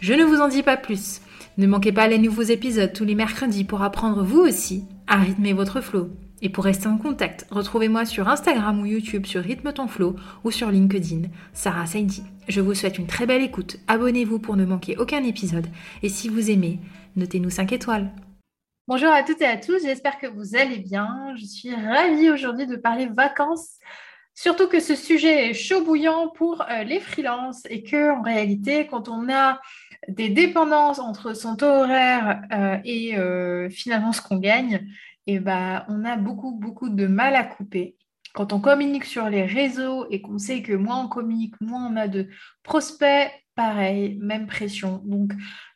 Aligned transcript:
Je 0.00 0.14
ne 0.14 0.22
vous 0.22 0.40
en 0.40 0.46
dis 0.46 0.62
pas 0.62 0.76
plus. 0.76 1.20
Ne 1.56 1.66
manquez 1.66 1.90
pas 1.90 2.06
les 2.06 2.18
nouveaux 2.18 2.42
épisodes 2.42 2.92
tous 2.92 3.04
les 3.04 3.16
mercredis 3.16 3.64
pour 3.64 3.82
apprendre 3.82 4.22
vous 4.22 4.38
aussi 4.38 4.84
à 5.08 5.16
rythmer 5.16 5.52
votre 5.52 5.80
flow. 5.80 6.10
Et 6.40 6.50
pour 6.50 6.62
rester 6.62 6.86
en 6.86 6.98
contact, 6.98 7.46
retrouvez-moi 7.50 8.04
sur 8.04 8.28
Instagram 8.28 8.80
ou 8.80 8.86
YouTube 8.86 9.26
sur 9.26 9.42
Rythme 9.42 9.72
ton 9.72 9.88
flow 9.88 10.14
ou 10.44 10.52
sur 10.52 10.70
LinkedIn, 10.70 11.22
Sarah 11.52 11.86
Saidi. 11.86 12.22
Je 12.46 12.60
vous 12.60 12.74
souhaite 12.74 12.98
une 12.98 13.08
très 13.08 13.26
belle 13.26 13.42
écoute. 13.42 13.78
Abonnez-vous 13.88 14.38
pour 14.38 14.56
ne 14.56 14.64
manquer 14.64 14.96
aucun 14.98 15.24
épisode. 15.24 15.66
Et 16.04 16.08
si 16.08 16.28
vous 16.28 16.48
aimez, 16.48 16.78
notez-nous 17.16 17.50
5 17.50 17.72
étoiles. 17.72 18.12
Bonjour 18.86 19.10
à 19.10 19.24
toutes 19.24 19.42
et 19.42 19.46
à 19.46 19.56
tous, 19.56 19.82
j'espère 19.82 20.18
que 20.18 20.28
vous 20.28 20.54
allez 20.54 20.78
bien. 20.78 21.34
Je 21.36 21.44
suis 21.44 21.74
ravie 21.74 22.30
aujourd'hui 22.30 22.68
de 22.68 22.76
parler 22.76 23.06
vacances 23.06 23.78
Surtout 24.40 24.68
que 24.68 24.78
ce 24.78 24.94
sujet 24.94 25.50
est 25.50 25.52
chaud 25.52 25.82
bouillant 25.82 26.28
pour 26.28 26.62
euh, 26.62 26.84
les 26.84 27.00
freelances 27.00 27.64
et 27.68 27.82
que 27.82 28.16
en 28.16 28.22
réalité, 28.22 28.86
quand 28.86 29.08
on 29.08 29.28
a 29.28 29.60
des 30.06 30.28
dépendances 30.28 30.98
entre 30.98 31.34
son 31.34 31.56
taux 31.56 31.66
horaire 31.66 32.42
euh, 32.52 32.78
et 32.84 33.16
euh, 33.16 33.68
finalement 33.70 34.12
ce 34.12 34.22
qu'on 34.22 34.38
gagne, 34.38 34.86
et 35.26 35.34
eh 35.34 35.40
ben, 35.40 35.84
on 35.88 36.04
a 36.04 36.16
beaucoup, 36.16 36.52
beaucoup 36.52 36.88
de 36.88 37.06
mal 37.06 37.34
à 37.34 37.44
couper. 37.44 37.96
Quand 38.32 38.52
on 38.52 38.60
communique 38.60 39.04
sur 39.04 39.28
les 39.28 39.44
réseaux 39.44 40.06
et 40.10 40.22
qu'on 40.22 40.38
sait 40.38 40.62
que 40.62 40.72
moins 40.72 41.04
on 41.04 41.08
communique, 41.08 41.54
moins 41.60 41.92
on 41.92 41.96
a 41.96 42.08
de 42.08 42.28
prospects, 42.62 43.30
pareil, 43.54 44.16
même 44.22 44.46
pression. 44.46 45.02
Donc, 45.04 45.32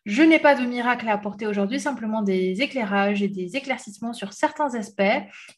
je 0.07 0.23
n'ai 0.23 0.39
pas 0.39 0.55
de 0.55 0.65
miracle 0.65 1.09
à 1.09 1.13
apporter 1.13 1.47
aujourd'hui, 1.47 1.81
simplement 1.81 2.23
des 2.23 2.63
éclairages 2.63 3.23
et 3.23 3.29
des 3.29 3.57
éclaircissements 3.57 4.13
sur 4.13 4.33
certains 4.33 4.75
aspects, 4.75 5.03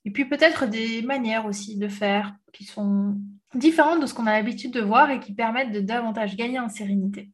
et 0.05 0.11
puis 0.11 0.25
peut-être 0.25 0.67
des 0.67 1.03
manières 1.03 1.47
aussi 1.47 1.77
de 1.77 1.87
faire 1.87 2.35
qui 2.53 2.65
sont 2.65 3.17
différentes 3.55 4.01
de 4.01 4.07
ce 4.07 4.15
qu'on 4.15 4.27
a 4.27 4.33
l'habitude 4.33 4.73
de 4.73 4.81
voir 4.81 5.11
et 5.11 5.21
qui 5.21 5.35
permettent 5.35 5.73
de 5.73 5.81
davantage 5.81 6.37
gagner 6.37 6.59
en 6.59 6.69
sérénité. 6.69 7.31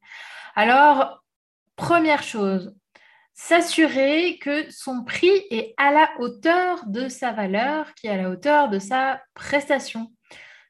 Alors, 0.63 1.25
première 1.75 2.23
chose, 2.23 2.77
s'assurer 3.33 4.39
que 4.43 4.71
son 4.71 5.05
prix 5.05 5.47
est 5.51 5.73
à 5.79 5.91
la 5.91 6.11
hauteur 6.19 6.85
de 6.87 7.09
sa 7.09 7.33
valeur, 7.33 7.95
qui 7.95 8.09
est 8.09 8.11
à 8.11 8.19
la 8.19 8.29
hauteur 8.29 8.69
de 8.69 8.79
sa 8.79 9.23
prestation. 9.33 10.13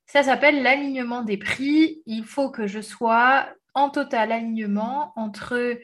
Ça 0.07 0.23
s'appelle 0.23 0.63
l'alignement 0.63 1.23
des 1.23 1.39
prix. 1.39 2.05
Il 2.07 2.25
faut 2.25 2.53
que 2.53 2.69
je 2.69 2.81
sois 2.81 3.49
en 3.75 3.91
total 3.91 4.31
alignement 4.31 5.13
entre 5.17 5.77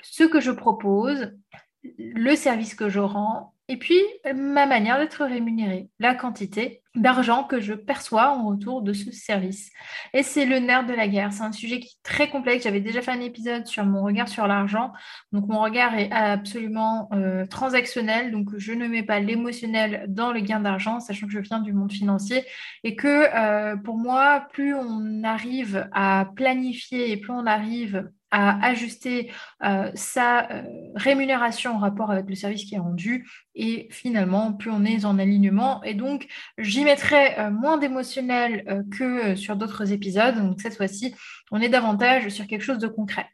ce 0.00 0.24
que 0.24 0.40
je 0.40 0.50
propose, 0.50 1.36
le 1.82 2.34
service 2.34 2.74
que 2.74 2.88
je 2.88 3.00
rends, 3.00 3.52
et 3.68 3.76
puis 3.76 4.00
ma 4.34 4.66
manière 4.66 4.98
d'être 4.98 5.24
rémunérée, 5.24 5.90
la 5.98 6.14
quantité 6.14 6.82
d'argent 6.94 7.44
que 7.44 7.60
je 7.60 7.74
perçois 7.74 8.30
en 8.30 8.48
retour 8.48 8.82
de 8.82 8.92
ce 8.92 9.10
service. 9.12 9.70
Et 10.12 10.22
c'est 10.22 10.46
le 10.46 10.58
nerf 10.58 10.86
de 10.86 10.94
la 10.94 11.06
guerre. 11.06 11.32
C'est 11.32 11.42
un 11.42 11.52
sujet 11.52 11.80
qui 11.80 11.88
est 11.88 12.02
très 12.02 12.28
complexe. 12.30 12.64
J'avais 12.64 12.80
déjà 12.80 13.02
fait 13.02 13.10
un 13.10 13.20
épisode 13.20 13.66
sur 13.66 13.84
mon 13.84 14.02
regard 14.02 14.28
sur 14.28 14.46
l'argent. 14.46 14.92
Donc 15.32 15.46
mon 15.48 15.60
regard 15.60 15.94
est 15.96 16.10
absolument 16.10 17.08
euh, 17.12 17.46
transactionnel. 17.46 18.32
Donc 18.32 18.48
je 18.56 18.72
ne 18.72 18.88
mets 18.88 19.02
pas 19.02 19.20
l'émotionnel 19.20 20.06
dans 20.08 20.32
le 20.32 20.40
gain 20.40 20.60
d'argent, 20.60 21.00
sachant 21.00 21.26
que 21.26 21.32
je 21.32 21.40
viens 21.40 21.60
du 21.60 21.72
monde 21.72 21.92
financier 21.92 22.44
et 22.84 22.96
que 22.96 23.28
euh, 23.34 23.76
pour 23.76 23.96
moi, 23.96 24.48
plus 24.52 24.74
on 24.74 25.22
arrive 25.24 25.88
à 25.92 26.26
planifier 26.36 27.12
et 27.12 27.16
plus 27.16 27.32
on 27.32 27.46
arrive 27.46 28.08
à 28.30 28.66
ajuster 28.66 29.32
euh, 29.64 29.90
sa 29.94 30.50
euh, 30.50 30.62
rémunération 30.94 31.74
en 31.74 31.78
rapport 31.78 32.10
avec 32.10 32.28
le 32.28 32.34
service 32.34 32.64
qui 32.64 32.74
est 32.74 32.78
rendu. 32.78 33.28
Et 33.54 33.88
finalement 33.90 34.52
plus 34.52 34.70
on 34.70 34.84
est 34.84 35.04
en 35.04 35.18
alignement. 35.18 35.82
Et 35.82 35.94
donc 35.94 36.26
j'y 36.58 36.84
mettrai 36.84 37.38
euh, 37.38 37.50
moins 37.50 37.78
d'émotionnel 37.78 38.86
que 38.96 39.34
sur 39.34 39.56
d'autres 39.56 39.92
épisodes. 39.92 40.36
Donc 40.36 40.60
cette 40.60 40.76
fois-ci 40.76 41.14
on 41.50 41.60
est 41.60 41.68
davantage 41.68 42.28
sur 42.28 42.46
quelque 42.46 42.64
chose 42.64 42.78
de 42.78 42.88
concret. 42.88 43.26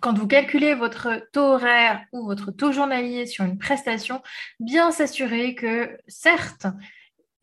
Quand 0.00 0.16
vous 0.18 0.26
calculez 0.26 0.74
votre 0.74 1.28
taux 1.32 1.54
horaire 1.54 2.04
ou 2.12 2.24
votre 2.26 2.50
taux 2.50 2.72
journalier 2.72 3.26
sur 3.26 3.44
une 3.44 3.58
prestation, 3.58 4.22
bien 4.60 4.90
s'assurer 4.90 5.54
que 5.54 5.96
certes, 6.08 6.66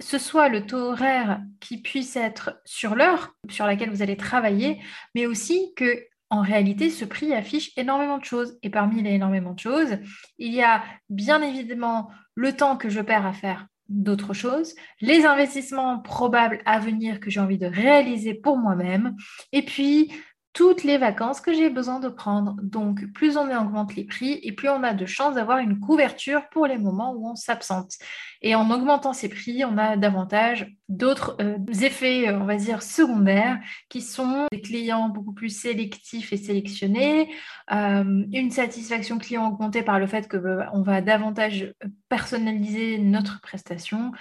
ce 0.02 0.18
soit 0.18 0.50
le 0.50 0.66
taux 0.66 0.92
horaire 0.92 1.42
qui 1.60 1.78
puisse 1.78 2.16
être 2.16 2.60
sur 2.66 2.96
l'heure 2.96 3.34
sur 3.50 3.66
laquelle 3.66 3.90
vous 3.90 4.02
allez 4.02 4.18
travailler, 4.18 4.82
mais 5.16 5.26
aussi 5.26 5.74
que 5.76 6.04
en 6.32 6.42
réalité, 6.42 6.90
ce 6.90 7.06
prix 7.06 7.34
affiche 7.34 7.72
énormément 7.78 8.18
de 8.18 8.24
choses. 8.24 8.58
Et 8.64 8.70
parmi 8.70 9.04
les 9.04 9.12
énormément 9.12 9.54
de 9.54 9.60
choses, 9.60 9.98
il 10.38 10.54
y 10.54 10.64
a 10.64 10.82
bien 11.10 11.42
évidemment 11.42 12.10
le 12.36 12.56
temps 12.56 12.78
que 12.78 12.90
je 12.90 13.02
perds 13.02 13.26
à 13.26 13.34
faire 13.34 13.68
d'autres 13.90 14.34
choses, 14.34 14.74
les 15.02 15.26
investissements 15.26 16.00
probables 16.00 16.62
à 16.66 16.80
venir 16.80 17.20
que 17.20 17.30
j'ai 17.30 17.42
envie 17.42 17.58
de 17.58 17.68
réaliser 17.68 18.34
pour 18.34 18.58
moi-même, 18.58 19.16
et 19.52 19.64
puis 19.64 20.14
toutes 20.54 20.84
les 20.84 20.98
vacances 20.98 21.40
que 21.40 21.54
j'ai 21.54 21.70
besoin 21.70 22.00
de 22.00 22.10
prendre. 22.10 22.56
Donc, 22.62 23.06
plus 23.14 23.38
on 23.38 23.50
augmente 23.50 23.96
les 23.96 24.04
prix 24.04 24.40
et 24.44 24.52
plus 24.52 24.70
on 24.70 24.84
a 24.84 24.94
de 24.94 25.06
chances 25.06 25.36
d'avoir 25.36 25.60
une 25.60 25.80
couverture 25.80 26.50
pour 26.50 26.68
les 26.68 26.78
moments 26.78 27.14
où 27.14 27.30
on 27.30 27.36
s'absente. 27.36 27.94
Et 28.42 28.56
en 28.56 28.70
augmentant 28.72 29.14
ces 29.14 29.30
prix, 29.30 29.64
on 29.64 29.78
a 29.78 29.98
davantage 29.98 30.76
d'autres 30.90 31.38
euh, 31.42 31.58
effets, 31.82 32.28
euh, 32.28 32.40
on 32.40 32.46
va 32.46 32.56
dire, 32.56 32.82
secondaires, 32.84 33.60
qui 33.88 34.02
sont 34.02 34.48
des 34.52 34.62
clients 34.62 35.10
beaucoup 35.10 35.34
plus 35.34 35.50
sélectifs 35.50 36.34
et 36.34 36.38
sélectionnés, 36.38 37.30
euh, 37.72 38.26
une 38.34 38.52
satisfaction 38.52 39.20
client 39.20 39.48
augmentée 39.48 39.84
par 39.84 40.00
le 40.00 40.08
fait 40.08 40.28
qu'on 40.28 40.82
va 40.82 41.02
davantage 41.02 41.74
personnaliser 42.10 42.98
notre 42.98 43.40
prestation 43.42 44.12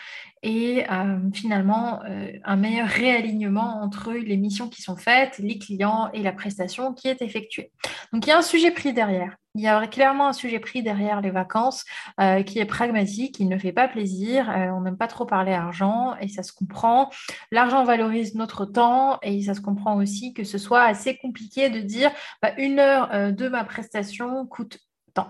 et 0.42 0.84
finalement 1.34 2.00
un 2.44 2.56
meilleur 2.56 2.86
réalignement 2.86 3.82
entre 3.82 4.12
les 4.12 4.36
missions 4.36 4.68
qui 4.68 4.80
sont 4.80 4.96
faites, 4.96 5.38
les 5.38 5.58
clients 5.58 6.08
la 6.22 6.32
prestation 6.32 6.92
qui 6.92 7.08
est 7.08 7.22
effectuée. 7.22 7.72
Donc 8.12 8.26
il 8.26 8.30
y 8.30 8.32
a 8.32 8.38
un 8.38 8.42
sujet 8.42 8.70
pris 8.70 8.92
derrière. 8.92 9.36
Il 9.54 9.62
y 9.62 9.66
a 9.66 9.84
clairement 9.88 10.28
un 10.28 10.32
sujet 10.32 10.60
pris 10.60 10.82
derrière 10.82 11.20
les 11.20 11.30
vacances 11.30 11.84
euh, 12.20 12.42
qui 12.44 12.60
est 12.60 12.66
pragmatique, 12.66 13.40
il 13.40 13.48
ne 13.48 13.58
fait 13.58 13.72
pas 13.72 13.88
plaisir, 13.88 14.48
euh, 14.48 14.68
on 14.68 14.82
n'aime 14.82 14.96
pas 14.96 15.08
trop 15.08 15.26
parler 15.26 15.52
argent 15.52 16.14
et 16.20 16.28
ça 16.28 16.44
se 16.44 16.52
comprend. 16.52 17.10
L'argent 17.50 17.82
valorise 17.84 18.36
notre 18.36 18.64
temps 18.64 19.18
et 19.22 19.42
ça 19.42 19.54
se 19.54 19.60
comprend 19.60 19.96
aussi 19.96 20.34
que 20.34 20.44
ce 20.44 20.56
soit 20.56 20.82
assez 20.82 21.16
compliqué 21.16 21.68
de 21.68 21.80
dire 21.80 22.12
bah, 22.42 22.52
une 22.58 22.78
heure 22.78 23.10
euh, 23.12 23.32
de 23.32 23.48
ma 23.48 23.64
prestation 23.64 24.46
coûte 24.46 24.78
tant. 25.14 25.28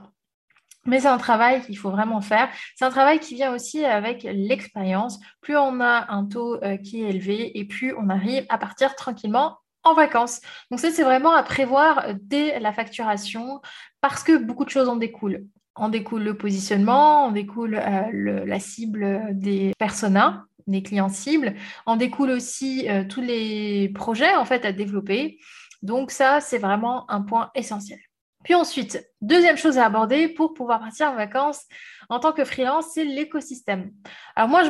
Mais 0.85 1.01
c'est 1.01 1.09
un 1.09 1.19
travail 1.19 1.63
qu'il 1.63 1.79
faut 1.79 1.91
vraiment 1.91 2.21
faire. 2.21 2.51
C'est 2.77 2.85
un 2.85 2.91
travail 2.91 3.21
qui 3.21 3.35
vient 3.35 3.55
aussi 3.55 3.85
avec 3.85 4.23
l'expérience. 4.23 5.19
Plus 5.41 5.57
on 5.57 5.81
a 5.81 6.11
un 6.11 6.25
taux 6.25 6.59
qui 6.83 7.03
est 7.03 7.11
élevé 7.11 7.59
et 7.59 7.67
plus 7.67 7.95
on 7.99 8.09
arrive 8.09 8.47
à 8.49 8.57
partir 8.57 8.95
tranquillement 8.97 9.59
en 9.83 9.95
vacances. 9.95 10.41
Donc 10.71 10.81
ça, 10.81 10.91
c'est 10.91 11.03
vraiment 11.05 11.33
à 11.33 11.43
prévoir 11.43 12.07
dès 12.21 12.59
la 12.61 12.73
facturation 12.73 13.61
parce 14.01 14.23
que 14.23 14.37
beaucoup 14.37 14.65
de 14.65 14.71
choses 14.71 14.89
en 14.89 14.97
découlent. 14.97 15.47
En 15.75 15.89
découle 15.89 16.23
le 16.23 16.37
positionnement, 16.37 17.25
en 17.25 17.31
découle 17.31 17.75
euh, 17.75 18.45
la 18.45 18.61
cible 18.61 19.29
des 19.33 19.73
personas, 19.79 20.45
des 20.67 20.83
clients 20.83 21.09
cibles, 21.09 21.55
en 21.87 21.97
découle 21.97 22.31
aussi 22.31 22.89
euh, 22.89 23.05
tous 23.05 23.23
les 23.23 23.91
projets 23.95 24.35
en 24.35 24.45
fait 24.45 24.65
à 24.65 24.73
développer. 24.73 25.39
Donc 25.83 26.11
ça, 26.11 26.41
c'est 26.41 26.59
vraiment 26.59 27.11
un 27.11 27.23
point 27.23 27.51
essentiel. 27.55 27.99
Puis 28.45 28.55
ensuite, 28.55 29.07
deuxième 29.21 29.57
chose 29.57 29.79
à 29.79 29.85
aborder 29.87 30.29
pour 30.29 30.55
pouvoir 30.55 30.81
partir 30.81 31.11
en 31.11 31.15
vacances 31.15 31.65
en 32.11 32.19
tant 32.19 32.33
que 32.33 32.45
freelance, 32.45 32.87
c'est 32.93 33.05
l'écosystème. 33.05 33.93
Alors 34.35 34.49
moi, 34.49 34.63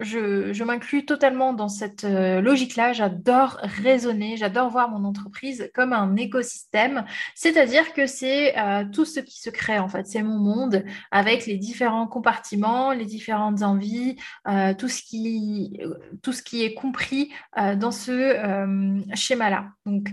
je 0.00 0.62
m'inclus 0.62 1.06
totalement 1.06 1.54
dans 1.54 1.68
cette 1.68 2.04
euh, 2.04 2.42
logique-là. 2.42 2.92
J'adore 2.92 3.58
raisonner, 3.62 4.36
j'adore 4.36 4.68
voir 4.68 4.90
mon 4.90 5.04
entreprise 5.04 5.70
comme 5.74 5.94
un 5.94 6.14
écosystème, 6.16 7.04
c'est-à-dire 7.34 7.94
que 7.94 8.06
c'est 8.06 8.58
euh, 8.58 8.84
tout 8.92 9.06
ce 9.06 9.20
qui 9.20 9.40
se 9.40 9.48
crée 9.48 9.78
en 9.78 9.88
fait. 9.88 10.06
C'est 10.06 10.22
mon 10.22 10.38
monde 10.38 10.84
avec 11.10 11.46
les 11.46 11.56
différents 11.56 12.06
compartiments, 12.06 12.92
les 12.92 13.06
différentes 13.06 13.62
envies, 13.62 14.16
euh, 14.46 14.74
tout, 14.74 14.88
ce 14.88 15.02
qui, 15.02 15.80
tout 16.22 16.32
ce 16.32 16.42
qui 16.42 16.64
est 16.64 16.74
compris 16.74 17.32
dans 17.56 17.90
ce 17.90 18.92
schéma-là. 19.14 19.68
Donc, 19.86 20.10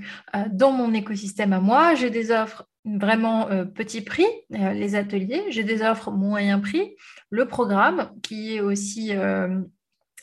dans 0.51 0.71
mon 0.71 0.93
écosystème 0.93 1.53
à 1.53 1.59
moi, 1.59 1.95
j'ai 1.95 2.09
des 2.09 2.31
offres 2.31 2.65
vraiment 2.85 3.49
euh, 3.49 3.65
petit 3.65 4.01
prix, 4.01 4.27
euh, 4.53 4.73
les 4.73 4.95
ateliers. 4.95 5.45
J'ai 5.49 5.63
des 5.63 5.81
offres 5.81 6.11
moyen 6.11 6.59
prix, 6.59 6.95
le 7.29 7.47
programme 7.47 8.11
qui 8.23 8.55
est 8.55 8.61
aussi 8.61 9.15
euh, 9.15 9.61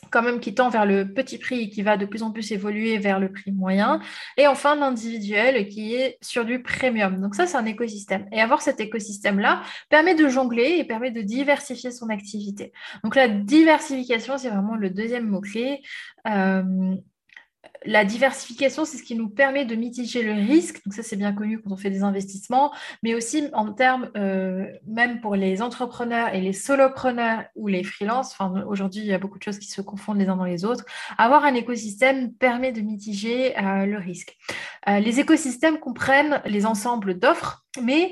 quand 0.09 0.21
même 0.21 0.39
qui 0.39 0.53
tend 0.53 0.69
vers 0.69 0.85
le 0.85 1.13
petit 1.13 1.37
prix 1.37 1.61
et 1.61 1.69
qui 1.69 1.81
va 1.81 1.97
de 1.97 2.05
plus 2.05 2.23
en 2.23 2.31
plus 2.31 2.51
évoluer 2.51 2.97
vers 2.97 3.19
le 3.19 3.31
prix 3.31 3.51
moyen. 3.51 3.99
Et 4.37 4.47
enfin, 4.47 4.75
l'individuel 4.75 5.67
qui 5.67 5.95
est 5.95 6.17
sur 6.21 6.45
du 6.45 6.61
premium. 6.61 7.19
Donc 7.19 7.35
ça, 7.35 7.47
c'est 7.47 7.57
un 7.57 7.65
écosystème. 7.65 8.27
Et 8.31 8.41
avoir 8.41 8.61
cet 8.61 8.79
écosystème-là 8.79 9.61
permet 9.89 10.15
de 10.15 10.27
jongler 10.27 10.77
et 10.79 10.83
permet 10.85 11.11
de 11.11 11.21
diversifier 11.21 11.91
son 11.91 12.09
activité. 12.09 12.71
Donc 13.03 13.15
la 13.15 13.27
diversification, 13.27 14.37
c'est 14.37 14.49
vraiment 14.49 14.75
le 14.75 14.89
deuxième 14.89 15.27
mot-clé 15.27 15.81
la 17.87 18.03
diversification, 18.03 18.83
c'est 18.85 18.97
ce 18.97 19.03
qui 19.03 19.15
nous 19.15 19.29
permet 19.29 19.65
de 19.65 19.75
mitiger 19.75 20.21
le 20.21 20.33
risque. 20.33 20.83
Donc 20.85 20.93
ça, 20.93 21.03
c'est 21.03 21.15
bien 21.15 21.31
connu 21.31 21.59
quand 21.59 21.71
on 21.71 21.77
fait 21.77 21.89
des 21.89 22.03
investissements, 22.03 22.73
mais 23.01 23.15
aussi 23.15 23.47
en 23.53 23.71
termes, 23.71 24.09
euh, 24.17 24.65
même 24.85 25.21
pour 25.21 25.35
les 25.35 25.61
entrepreneurs 25.61 26.33
et 26.35 26.41
les 26.41 26.53
solopreneurs 26.53 27.45
ou 27.55 27.67
les 27.67 27.83
freelances, 27.83 28.33
enfin, 28.33 28.63
aujourd'hui, 28.67 29.01
il 29.01 29.07
y 29.07 29.13
a 29.13 29.19
beaucoup 29.19 29.37
de 29.37 29.43
choses 29.43 29.57
qui 29.57 29.71
se 29.71 29.81
confondent 29.81 30.19
les 30.19 30.27
uns 30.27 30.35
dans 30.35 30.43
les 30.43 30.65
autres. 30.65 30.85
Avoir 31.17 31.45
un 31.45 31.53
écosystème 31.53 32.33
permet 32.33 32.73
de 32.73 32.81
mitiger 32.81 33.57
euh, 33.57 33.85
le 33.85 33.97
risque. 33.97 34.37
Euh, 34.89 34.99
les 34.99 35.19
écosystèmes 35.19 35.79
comprennent 35.79 36.41
les 36.45 36.65
ensembles 36.65 37.17
d'offres, 37.17 37.65
mais 37.81 38.11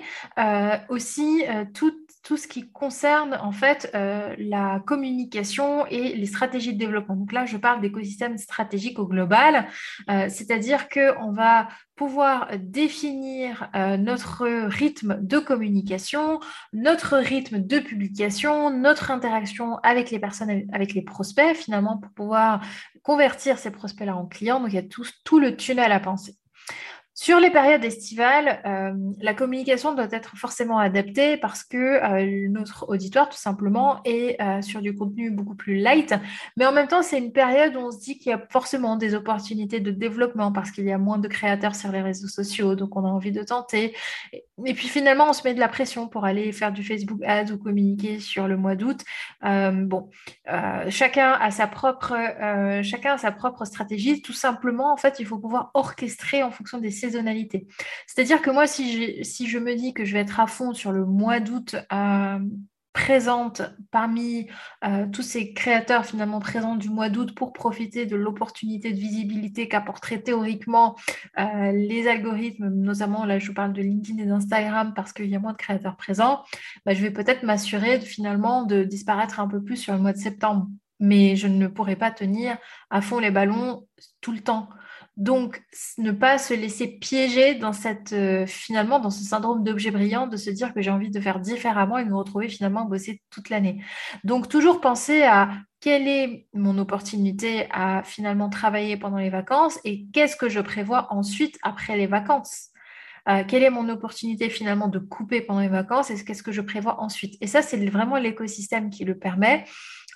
aussi 0.89 1.44
toutes 1.74 2.04
tout 2.25 2.38
ce 2.38 2.48
qui 2.48 2.72
concerne 2.72 3.38
en 3.39 3.51
fait 3.51 3.92
euh, 3.94 4.36
la 4.39 4.81
communication 4.86 5.86
et 5.86 6.16
les 6.16 6.25
stratégies 6.25 6.74
de 6.74 6.80
développement. 6.80 7.16
Donc 7.16 7.31
là, 7.31 7.45
je 7.45 7.56
parle 7.56 7.81
d'écosystème 7.81 8.39
stratégique 8.39 8.98
au 8.98 9.06
global, 9.06 9.68
euh, 10.10 10.25
c'est-à-dire 10.27 10.89
qu'on 10.89 11.31
va 11.31 11.68
pouvoir 11.95 12.50
définir 12.57 13.69
euh, 13.75 13.98
notre 13.98 14.48
rythme 14.48 15.19
de 15.22 15.38
communication, 15.38 16.39
notre 16.74 17.18
rythme 17.18 17.60
de 17.60 17.77
publication, 17.77 18.72
notre 18.72 19.12
interaction 19.12 19.77
avec 19.83 20.10
les 20.10 20.19
personnes, 20.19 20.66
avec 20.74 20.95
les 20.95 21.04
prospects, 21.04 21.56
finalement, 21.56 21.98
pour 21.98 22.12
pouvoir 22.12 22.62
convertir 23.04 23.60
ces 23.60 23.69
prospects-là 23.69 24.16
en 24.16 24.25
clients. 24.25 24.60
Donc 24.60 24.72
il 24.72 24.75
y 24.75 24.80
a 24.80 24.83
tout, 24.83 25.06
tout 25.24 25.39
le 25.39 25.56
tunnel 25.56 25.92
à 25.92 26.00
penser. 26.00 26.36
Sur 27.17 27.39
les 27.39 27.50
périodes 27.50 27.85
estivales, 27.85 28.62
euh, 28.65 28.94
la 29.21 29.33
communication 29.33 29.95
doit 29.95 30.09
être 30.12 30.35
forcément 30.35 30.79
adaptée 30.79 31.38
parce 31.38 31.63
que 31.63 31.77
euh, 31.77 32.50
notre 32.50 32.89
auditoire, 32.89 33.29
tout 33.29 33.38
simplement, 33.38 34.01
est 34.03 34.35
euh, 34.41 34.62
sur 34.62 34.81
du 34.81 34.94
contenu 34.94 35.31
beaucoup 35.31 35.56
plus 35.56 35.77
light. 35.77 36.13
Mais 36.57 36.65
en 36.65 36.73
même 36.73 36.89
temps, 36.89 37.03
c'est 37.03 37.17
une 37.17 37.31
période 37.31 37.73
où 37.77 37.79
on 37.79 37.91
se 37.91 38.00
dit 38.00 38.17
qu'il 38.17 38.31
y 38.31 38.33
a 38.33 38.45
forcément 38.50 38.97
des 38.97 39.15
opportunités 39.15 39.79
de 39.79 39.91
développement 39.91 40.51
parce 40.51 40.71
qu'il 40.71 40.83
y 40.83 40.91
a 40.91 40.97
moins 40.97 41.17
de 41.17 41.29
créateurs 41.29 41.75
sur 41.75 41.89
les 41.89 42.01
réseaux 42.01 42.27
sociaux, 42.27 42.75
donc 42.75 42.97
on 42.97 43.06
a 43.06 43.09
envie 43.09 43.31
de 43.31 43.44
tenter. 43.44 43.95
Et 44.33 44.73
puis 44.73 44.89
finalement, 44.89 45.29
on 45.29 45.33
se 45.33 45.47
met 45.47 45.53
de 45.53 45.59
la 45.62 45.69
pression 45.69 46.09
pour 46.09 46.25
aller 46.25 46.51
faire 46.51 46.73
du 46.73 46.83
Facebook 46.83 47.21
Ads 47.23 47.53
ou 47.53 47.57
communiquer 47.57 48.19
sur 48.19 48.50
le 48.50 48.57
mois 48.57 48.75
d'août. 48.75 49.00
bon, 49.41 50.09
chacun 50.89 51.31
a 51.31 51.50
sa 51.50 51.67
propre, 51.67 52.13
chacun 52.83 53.13
a 53.13 53.17
sa 53.17 53.31
propre 53.31 53.63
stratégie. 53.63 54.21
Tout 54.21 54.33
simplement, 54.33 54.91
en 54.91 54.97
fait, 54.97 55.15
il 55.19 55.25
faut 55.25 55.38
pouvoir 55.38 55.71
orchestrer 55.75 56.44
en 56.44 56.51
fonction 56.51 56.77
des 56.77 57.04
C'est-à-dire 58.07 58.41
que 58.41 58.49
moi, 58.49 58.67
si, 58.67 59.23
je 59.47 59.57
me 59.59 59.75
dis 59.75 59.93
que 59.93 60.05
je 60.05 60.13
vais 60.13 60.19
être 60.19 60.39
à 60.39 60.47
fond 60.47 60.73
sur 60.73 60.91
le 60.91 61.05
mois 61.05 61.39
d'août, 61.39 61.75
euh, 61.91 62.39
présente 62.95 63.61
parmi 63.91 64.47
euh, 64.85 65.05
tous 65.11 65.21
ces 65.21 65.53
créateurs 65.53 66.05
finalement 66.05 66.39
présents 66.39 66.77
du 66.77 66.89
mois 66.89 67.09
d'août 67.09 67.35
pour 67.35 67.51
profiter 67.51 68.05
de 68.05 68.15
l'opportunité 68.15 68.93
de 68.93 68.97
visibilité 68.97 69.67
qu'apporteraient 69.67 70.21
théoriquement 70.21 70.95
euh, 71.37 71.73
les 71.73 72.07
algorithmes, 72.07 72.69
notamment 72.69 73.25
là 73.25 73.37
je 73.37 73.51
parle 73.51 73.73
de 73.73 73.81
LinkedIn 73.81 74.23
et 74.23 74.25
d'Instagram 74.25 74.93
parce 74.95 75.11
qu'il 75.11 75.25
y 75.25 75.35
a 75.35 75.39
moins 75.39 75.51
de 75.51 75.57
créateurs 75.57 75.97
présents, 75.97 76.43
bah, 76.85 76.93
je 76.93 77.01
vais 77.01 77.11
peut-être 77.11 77.43
m'assurer 77.43 77.99
finalement 77.99 78.63
de 78.63 78.85
disparaître 78.85 79.41
un 79.41 79.49
peu 79.49 79.61
plus 79.61 79.75
sur 79.75 79.93
le 79.93 79.99
mois 79.99 80.13
de 80.13 80.17
septembre. 80.17 80.67
Mais 81.01 81.35
je 81.35 81.47
ne 81.47 81.67
pourrai 81.67 81.97
pas 81.97 82.11
tenir 82.11 82.57
à 82.89 83.01
fond 83.01 83.19
les 83.19 83.29
ballons 83.29 83.85
tout 84.21 84.31
le 84.31 84.39
temps. 84.39 84.69
Donc, 85.17 85.63
ne 85.97 86.12
pas 86.12 86.38
se 86.38 86.53
laisser 86.53 86.88
piéger 86.88 87.56
dans 87.56 87.71
cette, 87.71 88.12
euh, 88.12 88.45
finalement, 88.45 89.00
dans 89.00 89.09
ce 89.09 89.23
syndrome 89.23 89.63
d'objet 89.63 89.91
brillant, 89.91 90.27
de 90.27 90.35
se 90.35 90.50
dire 90.50 90.73
que 90.73 90.81
j'ai 90.81 90.91
envie 90.91 91.09
de 91.09 91.19
faire 91.21 91.39
différemment 91.39 91.97
et 91.97 92.03
de 92.03 92.09
me 92.09 92.17
retrouver 92.17 92.50
finalement 92.50 92.83
bosser 92.83 93.21
toute 93.29 93.50
l'année. 93.50 93.81
Donc, 94.25 94.50
toujours 94.50 94.81
penser 94.81 95.23
à 95.23 95.50
quelle 95.79 96.07
est 96.07 96.47
mon 96.53 96.77
opportunité 96.77 97.67
à 97.71 98.03
finalement 98.03 98.50
travailler 98.50 98.97
pendant 98.97 99.17
les 99.17 99.29
vacances 99.29 99.79
et 99.85 100.06
qu'est-ce 100.13 100.35
que 100.35 100.50
je 100.50 100.59
prévois 100.59 101.07
ensuite 101.12 101.57
après 101.62 101.95
les 101.95 102.07
vacances. 102.07 102.71
Euh, 103.27 103.44
quelle 103.47 103.63
est 103.63 103.71
mon 103.71 103.89
opportunité 103.89 104.50
finalement 104.50 104.88
de 104.88 105.00
couper 105.00 105.41
pendant 105.41 105.62
les 105.62 105.69
vacances 105.69 106.12
et 106.12 106.23
qu'est-ce 106.23 106.44
que 106.44 106.51
je 106.51 106.62
prévois 106.62 107.01
ensuite. 107.01 107.38
Et 107.41 107.47
ça, 107.47 107.62
c'est 107.62 107.83
vraiment 107.88 108.17
l'écosystème 108.17 108.89
qui 108.89 109.03
le 109.03 109.17
permet. 109.17 109.65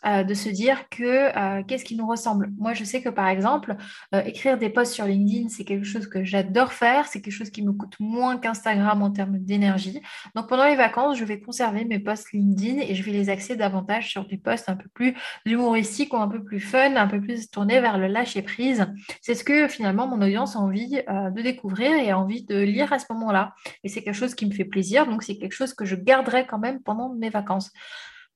Euh, 0.06 0.24
de 0.24 0.34
se 0.34 0.48
dire 0.48 0.88
que 0.90 1.04
euh, 1.04 1.64
qu'est-ce 1.68 1.84
qui 1.84 1.98
nous 1.98 2.08
ressemble. 2.08 2.52
Moi, 2.58 2.74
je 2.74 2.86
sais 2.86 3.02
que 3.02 3.10
par 3.10 3.28
exemple, 3.28 3.76
euh, 4.16 4.22
écrire 4.24 4.58
des 4.58 4.70
posts 4.70 4.94
sur 4.94 5.06
LinkedIn, 5.06 5.50
c'est 5.50 5.66
quelque 5.66 5.86
chose 5.86 6.08
que 6.08 6.24
j'adore 6.24 6.72
faire, 6.72 7.08
c'est 7.08 7.22
quelque 7.22 7.34
chose 7.34 7.50
qui 7.50 7.64
me 7.64 7.74
coûte 7.74 7.96
moins 8.00 8.38
qu'Instagram 8.38 9.02
en 9.02 9.12
termes 9.12 9.40
d'énergie. 9.40 10.00
Donc 10.36 10.48
pendant 10.48 10.66
les 10.66 10.78
vacances, 10.78 11.18
je 11.18 11.26
vais 11.26 11.42
conserver 11.42 11.84
mes 11.84 12.00
posts 12.00 12.32
LinkedIn 12.32 12.80
et 12.80 12.96
je 12.96 13.04
vais 13.04 13.12
les 13.12 13.30
axer 13.30 13.58
davantage 13.58 14.10
sur 14.10 14.26
des 14.26 14.38
posts 14.38 14.70
un 14.70 14.78
peu 14.78 14.88
plus 14.94 15.16
humoristiques 15.46 16.14
ou 16.14 16.18
un 16.18 16.30
peu 16.30 16.44
plus 16.44 16.62
fun, 16.62 16.96
un 16.96 17.08
peu 17.08 17.20
plus 17.20 17.50
tournés 17.50 17.82
vers 17.82 17.98
le 17.98 18.08
lâcher 18.08 18.42
prise. 18.42 18.88
C'est 19.22 19.36
ce 19.36 19.44
que 19.44 19.68
finalement 19.68 20.08
mon 20.08 20.22
audience 20.22 20.56
a 20.56 20.60
envie 20.60 20.90
de 20.92 21.42
découvrir 21.42 21.92
et 21.96 22.12
a 22.12 22.18
envie 22.18 22.46
de 22.46 22.58
lire 22.58 22.94
à 22.94 23.00
ce 23.00 23.06
moment-là. 23.12 23.54
Et 23.84 23.90
c'est 23.90 24.02
quelque 24.02 24.16
chose 24.16 24.36
qui 24.36 24.46
me 24.46 24.52
fait 24.52 24.66
plaisir, 24.66 25.08
donc 25.08 25.24
c'est 25.24 25.38
quelque 25.38 25.54
chose 25.54 25.74
que 25.74 25.86
je 25.86 25.96
garderai 25.96 26.46
quand 26.48 26.60
même 26.60 26.82
pendant 26.82 27.14
mes 27.14 27.30
vacances. 27.30 27.72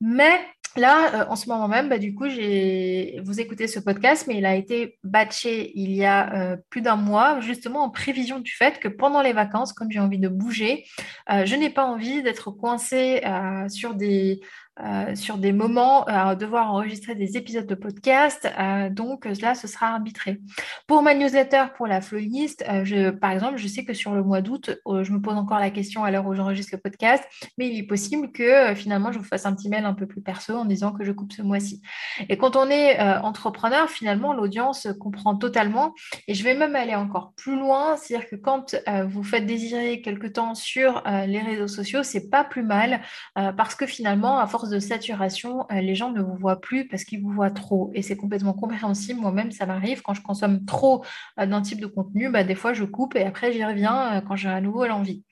Mais 0.03 0.39
Là, 0.75 1.21
euh, 1.21 1.25
en 1.29 1.35
ce 1.35 1.47
moment 1.50 1.67
même, 1.67 1.88
bah, 1.88 2.00
du 2.00 2.15
coup, 2.15 2.25
vous 2.25 3.39
écoutez 3.39 3.67
ce 3.67 3.79
podcast, 3.79 4.25
mais 4.27 4.38
il 4.38 4.45
a 4.45 4.55
été 4.55 4.97
batché 5.03 5.71
il 5.75 5.91
y 5.91 6.03
a 6.03 6.33
euh, 6.33 6.57
plus 6.71 6.81
d'un 6.81 6.95
mois, 6.95 7.39
justement 7.41 7.83
en 7.83 7.91
prévision 7.91 8.39
du 8.39 8.51
fait 8.51 8.79
que 8.79 8.88
pendant 8.88 9.21
les 9.21 9.33
vacances, 9.33 9.71
comme 9.71 9.91
j'ai 9.91 10.00
envie 10.00 10.17
de 10.17 10.29
bouger, 10.29 10.85
euh, 11.31 11.45
je 11.45 11.55
n'ai 11.55 11.69
pas 11.69 11.86
envie 11.86 12.24
d'être 12.24 12.50
coincée 12.50 13.22
sur 13.69 13.93
des 13.93 14.41
euh, 14.82 15.13
sur 15.13 15.38
des 15.38 15.51
moments, 15.51 16.03
à 16.06 16.34
devoir 16.34 16.72
enregistrer 16.72 17.13
des 17.13 17.38
épisodes 17.38 17.68
de 17.68 17.75
podcast. 17.75 18.51
Euh, 18.58 18.89
donc 18.89 19.25
là, 19.39 19.53
ce 19.53 19.68
sera 19.68 19.89
arbitré. 19.89 20.42
Pour 20.88 21.03
ma 21.03 21.13
newsletter, 21.13 21.65
pour 21.77 21.86
la 21.86 22.01
flowlist, 22.01 22.65
euh, 22.68 22.84
je, 22.84 23.12
par 23.12 23.30
exemple, 23.30 23.58
je 23.58 23.68
sais 23.68 23.86
que 23.86 23.94
sur 23.94 24.13
le 24.13 24.24
mois 24.24 24.42
d'août, 24.42 24.72
je 24.88 25.12
me 25.12 25.22
pose 25.22 25.36
encore 25.36 25.60
la 25.60 25.70
question 25.70 26.03
à 26.03 26.10
l'heure 26.10 26.25
où 26.25 26.34
j'enregistre 26.34 26.74
le 26.74 26.82
podcast, 26.82 27.24
mais 27.60 27.70
il 27.70 27.77
est 27.77 27.84
possible 27.84 28.32
que 28.32 28.74
finalement, 28.74 29.12
je 29.12 29.20
vous 29.20 29.24
fasse 29.24 29.46
un 29.46 29.53
petit 29.53 29.70
mail 29.70 29.86
un 29.86 29.94
peu 29.94 30.08
plus 30.08 30.22
perso 30.22 30.56
en 30.56 30.65
disant 30.65 30.92
que 30.92 31.03
je 31.03 31.12
coupe 31.12 31.34
ce 31.34 31.44
mois-ci. 31.44 31.84
Et 32.27 32.38
quand 32.38 32.56
on 32.56 32.68
est 32.72 33.00
entrepreneur, 33.00 33.88
finalement, 33.92 34.34
l'audience 34.34 34.88
comprend 35.00 35.36
totalement. 35.36 35.94
Et 36.27 36.34
je 36.34 36.44
vais 36.44 36.56
même 36.56 36.75
aller 36.75 36.96
encore 36.96 37.34
plus 37.36 37.60
loin, 37.60 37.96
c'est-à-dire 37.98 38.27
que 38.27 38.36
quand 38.36 38.75
vous 39.06 39.24
faites 39.24 39.46
désirer 39.46 40.01
quelque 40.01 40.27
temps 40.27 40.56
sur 40.56 41.03
les 41.06 41.42
réseaux 41.42 41.68
sociaux, 41.68 42.01
c'est 42.01 42.30
pas 42.30 42.44
plus 42.44 42.63
mal 42.63 43.01
parce 43.36 43.75
que 43.75 43.86
finalement, 43.86 44.39
à 44.39 44.48
force 44.48 44.62
de 44.70 44.79
saturation, 44.79 45.65
euh, 45.72 45.82
les 45.82 45.96
gens 45.96 46.12
ne 46.12 46.22
vous 46.22 46.36
voient 46.36 46.60
plus 46.60 46.88
parce 46.88 47.03
qu'ils 47.03 47.22
vous 47.22 47.32
voient 47.32 47.51
trop. 47.51 47.91
Et 47.93 48.01
c'est 48.01 48.15
complètement 48.15 48.53
compréhensible. 48.53 49.20
Moi-même, 49.20 49.51
ça 49.51 49.65
m'arrive 49.65 50.01
quand 50.01 50.13
je 50.13 50.22
consomme 50.22 50.65
trop 50.65 51.03
euh, 51.39 51.46
d'un 51.46 51.62
type 51.62 51.82
de 51.82 51.88
contenu, 51.88 52.29
bah, 52.29 52.43
des 52.43 52.55
fois 52.55 52.74
je 52.74 52.84
coupe 52.84 53.15
et 53.15 53.24
après 53.24 53.51
j'y 53.53 53.63
reviens 53.63 54.17
euh, 54.17 54.22
quand 54.22 54.36
j'ai 54.36 54.50
à 54.50 54.62
nouveau 54.62 54.86
l'envie. 54.86 55.24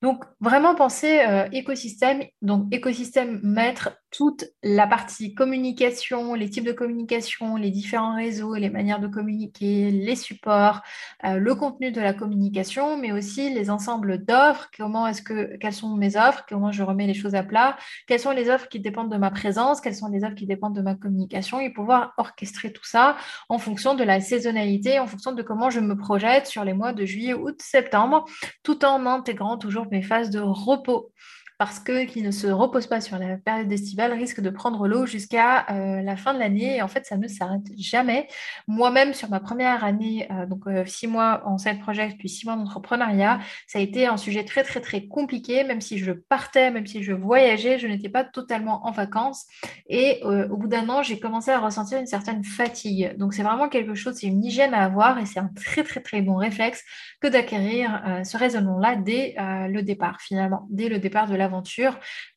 Donc, 0.00 0.24
vraiment 0.40 0.76
penser 0.76 1.18
écosystème, 1.50 2.22
donc 2.40 2.72
écosystème 2.72 3.40
maître 3.42 3.98
toute 4.10 4.46
la 4.62 4.86
partie 4.86 5.34
communication, 5.34 6.34
les 6.34 6.48
types 6.48 6.64
de 6.64 6.72
communication, 6.72 7.56
les 7.56 7.70
différents 7.70 8.16
réseaux, 8.16 8.54
les 8.54 8.70
manières 8.70 9.00
de 9.00 9.06
communiquer, 9.06 9.90
les 9.90 10.16
supports, 10.16 10.80
euh, 11.24 11.38
le 11.38 11.54
contenu 11.54 11.92
de 11.92 12.00
la 12.00 12.14
communication, 12.14 12.96
mais 12.96 13.12
aussi 13.12 13.52
les 13.52 13.70
ensembles 13.70 14.24
d'offres, 14.24 14.70
comment 14.76 15.06
est-ce 15.06 15.22
que, 15.22 15.56
quelles 15.58 15.74
sont 15.74 15.94
mes 15.96 16.16
offres, 16.16 16.44
comment 16.48 16.72
je 16.72 16.82
remets 16.82 17.06
les 17.06 17.14
choses 17.14 17.34
à 17.34 17.42
plat, 17.42 17.76
quelles 18.06 18.20
sont 18.20 18.30
les 18.30 18.48
offres 18.48 18.68
qui 18.68 18.80
dépendent 18.80 19.12
de 19.12 19.18
ma 19.18 19.30
présence, 19.30 19.80
quelles 19.80 19.94
sont 19.94 20.08
les 20.08 20.24
offres 20.24 20.36
qui 20.36 20.46
dépendent 20.46 20.76
de 20.76 20.82
ma 20.82 20.94
communication? 20.94 21.60
Et 21.60 21.70
pouvoir 21.70 22.14
orchestrer 22.16 22.72
tout 22.72 22.84
ça 22.84 23.16
en 23.48 23.58
fonction 23.58 23.94
de 23.94 24.04
la 24.04 24.20
saisonnalité, 24.20 24.98
en 24.98 25.06
fonction 25.06 25.32
de 25.32 25.42
comment 25.42 25.70
je 25.70 25.80
me 25.80 25.96
projette 25.96 26.46
sur 26.46 26.64
les 26.64 26.72
mois 26.72 26.92
de 26.92 27.04
juillet, 27.04 27.34
août, 27.34 27.60
septembre, 27.60 28.24
tout 28.62 28.84
en 28.84 29.04
intégrant 29.06 29.58
toujours 29.58 29.86
mes 29.90 30.02
phases 30.02 30.30
de 30.30 30.40
repos 30.40 31.12
parce 31.58 31.80
que 31.80 32.04
qui 32.04 32.22
ne 32.22 32.30
se 32.30 32.46
repose 32.46 32.86
pas 32.86 33.00
sur 33.00 33.18
la 33.18 33.36
période 33.36 33.70
estivale 33.70 34.12
risque 34.12 34.40
de 34.40 34.48
prendre 34.48 34.86
l'eau 34.86 35.06
jusqu'à 35.06 35.66
euh, 35.70 36.02
la 36.02 36.16
fin 36.16 36.32
de 36.32 36.38
l'année. 36.38 36.76
Et 36.76 36.82
en 36.82 36.88
fait, 36.88 37.04
ça 37.04 37.16
ne 37.16 37.26
s'arrête 37.26 37.66
jamais. 37.76 38.28
Moi-même, 38.68 39.12
sur 39.12 39.28
ma 39.28 39.40
première 39.40 39.82
année, 39.82 40.28
euh, 40.30 40.46
donc 40.46 40.68
euh, 40.68 40.86
six 40.86 41.08
mois 41.08 41.42
en 41.44 41.58
side 41.58 41.80
project, 41.80 42.16
puis 42.16 42.28
six 42.28 42.46
mois 42.46 42.54
d'entrepreneuriat, 42.54 43.40
ça 43.66 43.80
a 43.80 43.82
été 43.82 44.06
un 44.06 44.16
sujet 44.16 44.44
très, 44.44 44.62
très, 44.62 44.80
très 44.80 45.08
compliqué. 45.08 45.64
Même 45.64 45.80
si 45.80 45.98
je 45.98 46.12
partais, 46.12 46.70
même 46.70 46.86
si 46.86 47.02
je 47.02 47.12
voyageais, 47.12 47.80
je 47.80 47.88
n'étais 47.88 48.08
pas 48.08 48.22
totalement 48.22 48.86
en 48.86 48.92
vacances. 48.92 49.44
Et 49.88 50.22
au 50.22 50.56
bout 50.56 50.68
d'un 50.68 50.88
an, 50.88 51.02
j'ai 51.02 51.18
commencé 51.18 51.50
à 51.50 51.58
ressentir 51.58 51.98
une 51.98 52.06
certaine 52.06 52.44
fatigue. 52.44 53.16
Donc, 53.16 53.34
c'est 53.34 53.42
vraiment 53.42 53.68
quelque 53.68 53.94
chose, 53.94 54.14
c'est 54.14 54.28
une 54.28 54.44
hygiène 54.44 54.74
à 54.74 54.84
avoir 54.84 55.18
et 55.18 55.26
c'est 55.26 55.40
un 55.40 55.50
très, 55.56 55.82
très, 55.82 56.00
très 56.00 56.22
bon 56.22 56.36
réflexe 56.36 56.84
que 57.20 57.26
d'acquérir 57.26 58.02
ce 58.24 58.36
raisonnement-là 58.36 58.96
dès 58.96 59.34
le 59.38 59.80
départ, 59.82 60.20
finalement, 60.20 60.66
dès 60.70 60.88
le 60.88 60.98
départ 60.98 61.26
de 61.26 61.34
la 61.34 61.47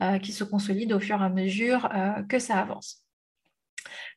euh, 0.01 0.19
qui 0.19 0.31
se 0.31 0.43
consolide 0.43 0.93
au 0.93 0.99
fur 0.99 1.21
et 1.21 1.25
à 1.25 1.29
mesure 1.29 1.89
euh, 1.93 2.23
que 2.23 2.39
ça 2.39 2.59
avance. 2.59 3.03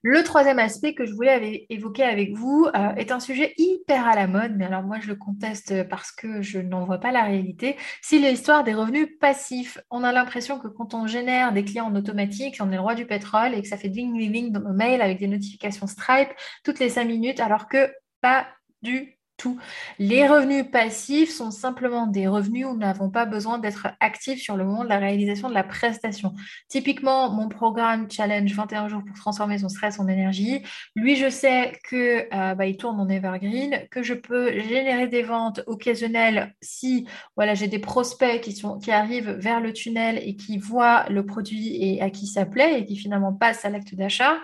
Le 0.02 0.22
troisième 0.22 0.58
aspect 0.58 0.94
que 0.94 1.06
je 1.06 1.12
voulais 1.14 1.66
évoquer 1.70 2.04
avec 2.04 2.34
vous 2.34 2.68
euh, 2.74 2.94
est 2.96 3.10
un 3.10 3.20
sujet 3.20 3.54
hyper 3.56 4.06
à 4.06 4.14
la 4.14 4.26
mode, 4.26 4.52
mais 4.54 4.66
alors 4.66 4.82
moi 4.82 4.98
je 5.00 5.08
le 5.08 5.16
conteste 5.16 5.88
parce 5.88 6.12
que 6.12 6.42
je 6.42 6.58
n'en 6.58 6.84
vois 6.84 6.98
pas 6.98 7.10
la 7.10 7.22
réalité. 7.22 7.76
C'est 8.02 8.18
l'histoire 8.18 8.64
des 8.64 8.74
revenus 8.74 9.08
passifs. 9.18 9.78
On 9.90 10.04
a 10.04 10.12
l'impression 10.12 10.58
que 10.58 10.68
quand 10.68 10.92
on 10.92 11.06
génère 11.06 11.52
des 11.52 11.64
clients 11.64 11.86
en 11.86 11.96
automatique, 11.96 12.56
on 12.60 12.70
est 12.70 12.76
le 12.76 12.82
roi 12.82 12.94
du 12.94 13.06
pétrole 13.06 13.54
et 13.54 13.62
que 13.62 13.68
ça 13.68 13.78
fait 13.78 13.88
ding 13.88 14.16
ding 14.16 14.30
ding 14.30 14.52
dans 14.52 14.60
nos 14.60 14.74
mails 14.74 15.00
avec 15.00 15.18
des 15.18 15.28
notifications 15.28 15.86
Stripe 15.86 16.30
toutes 16.64 16.78
les 16.78 16.90
cinq 16.90 17.06
minutes, 17.06 17.40
alors 17.40 17.68
que 17.68 17.90
pas 18.20 18.46
du 18.82 19.18
tout. 19.44 19.58
Les 19.98 20.26
revenus 20.26 20.64
passifs 20.72 21.30
sont 21.30 21.50
simplement 21.50 22.06
des 22.06 22.26
revenus 22.26 22.66
où 22.66 22.72
nous 22.72 22.78
n'avons 22.78 23.10
pas 23.10 23.26
besoin 23.26 23.58
d'être 23.58 23.88
actifs 24.00 24.40
sur 24.40 24.56
le 24.56 24.64
moment 24.64 24.84
de 24.84 24.88
la 24.88 24.98
réalisation 24.98 25.50
de 25.50 25.54
la 25.54 25.64
prestation. 25.64 26.32
Typiquement, 26.68 27.30
mon 27.30 27.50
programme 27.50 28.10
Challenge 28.10 28.50
21 28.50 28.88
jours 28.88 29.02
pour 29.06 29.16
transformer 29.16 29.58
son 29.58 29.68
stress 29.68 30.00
en 30.00 30.08
énergie, 30.08 30.62
lui, 30.96 31.16
je 31.16 31.28
sais 31.28 31.72
que 31.90 32.26
euh, 32.34 32.54
bah, 32.54 32.66
il 32.66 32.78
tourne 32.78 32.98
en 32.98 33.08
evergreen, 33.08 33.86
que 33.90 34.02
je 34.02 34.14
peux 34.14 34.58
générer 34.60 35.08
des 35.08 35.22
ventes 35.22 35.60
occasionnelles 35.66 36.54
si 36.62 37.06
voilà, 37.36 37.54
j'ai 37.54 37.68
des 37.68 37.78
prospects 37.78 38.40
qui, 38.40 38.52
sont, 38.52 38.78
qui 38.78 38.92
arrivent 38.92 39.30
vers 39.30 39.60
le 39.60 39.74
tunnel 39.74 40.20
et 40.22 40.36
qui 40.36 40.56
voient 40.56 41.04
le 41.10 41.26
produit 41.26 41.76
et 41.84 42.00
à 42.00 42.08
qui 42.08 42.26
ça 42.26 42.46
plaît 42.46 42.80
et 42.80 42.86
qui 42.86 42.96
finalement 42.96 43.34
passent 43.34 43.66
à 43.66 43.68
l'acte 43.68 43.94
d'achat. 43.94 44.36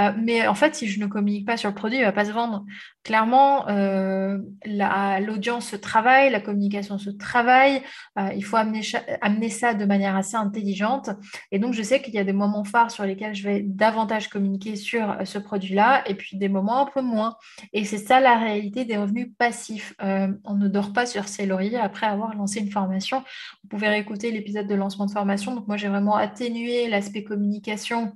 Euh, 0.00 0.12
mais 0.20 0.48
en 0.48 0.54
fait, 0.54 0.74
si 0.74 0.88
je 0.88 0.98
ne 0.98 1.06
communique 1.06 1.46
pas 1.46 1.56
sur 1.56 1.68
le 1.68 1.76
produit, 1.76 1.98
il 1.98 2.00
ne 2.00 2.06
va 2.06 2.12
pas 2.12 2.24
se 2.24 2.32
vendre. 2.32 2.64
Clairement, 3.04 3.68
euh, 3.68 4.38
l'audience 4.64 5.68
se 5.68 5.76
travaille, 5.76 6.30
la 6.30 6.40
communication 6.40 6.98
se 6.98 7.10
travaille, 7.10 7.82
euh, 8.18 8.30
il 8.34 8.44
faut 8.44 8.56
amener, 8.56 8.82
ça 9.50 9.74
de 9.74 9.84
manière 9.84 10.16
assez 10.16 10.36
intelligente. 10.36 11.10
Et 11.52 11.58
donc, 11.58 11.74
je 11.74 11.82
sais 11.82 12.02
qu'il 12.02 12.14
y 12.14 12.18
a 12.18 12.24
des 12.24 12.32
moments 12.32 12.64
phares 12.64 12.90
sur 12.90 13.04
lesquels 13.04 13.34
je 13.34 13.44
vais 13.44 13.62
davantage 13.62 14.28
communiquer 14.28 14.76
sur 14.76 15.10
euh, 15.10 15.24
ce 15.24 15.38
produit-là, 15.38 16.08
et 16.08 16.14
puis 16.14 16.36
des 16.36 16.48
moments 16.48 16.86
un 16.86 16.90
peu 16.90 17.02
moins. 17.02 17.36
Et 17.72 17.84
c'est 17.84 17.98
ça 17.98 18.20
la 18.20 18.36
réalité 18.38 18.84
des 18.84 18.96
revenus 18.96 19.28
passifs. 19.38 19.94
Euh, 20.02 20.28
on 20.44 20.54
ne 20.54 20.68
dort 20.68 20.92
pas 20.92 21.06
sur 21.06 21.28
ses 21.28 21.46
lauriers 21.46 21.78
après 21.78 22.06
avoir 22.06 22.34
lancé 22.34 22.60
une 22.60 22.70
formation. 22.70 23.22
Vous 23.62 23.68
pouvez 23.68 23.88
réécouter 23.88 24.30
l'épisode 24.30 24.66
de 24.66 24.74
lancement 24.74 25.06
de 25.06 25.12
formation. 25.12 25.54
Donc, 25.54 25.66
moi, 25.66 25.76
j'ai 25.76 25.88
vraiment 25.88 26.16
atténué 26.16 26.88
l'aspect 26.88 27.24
communication 27.24 28.12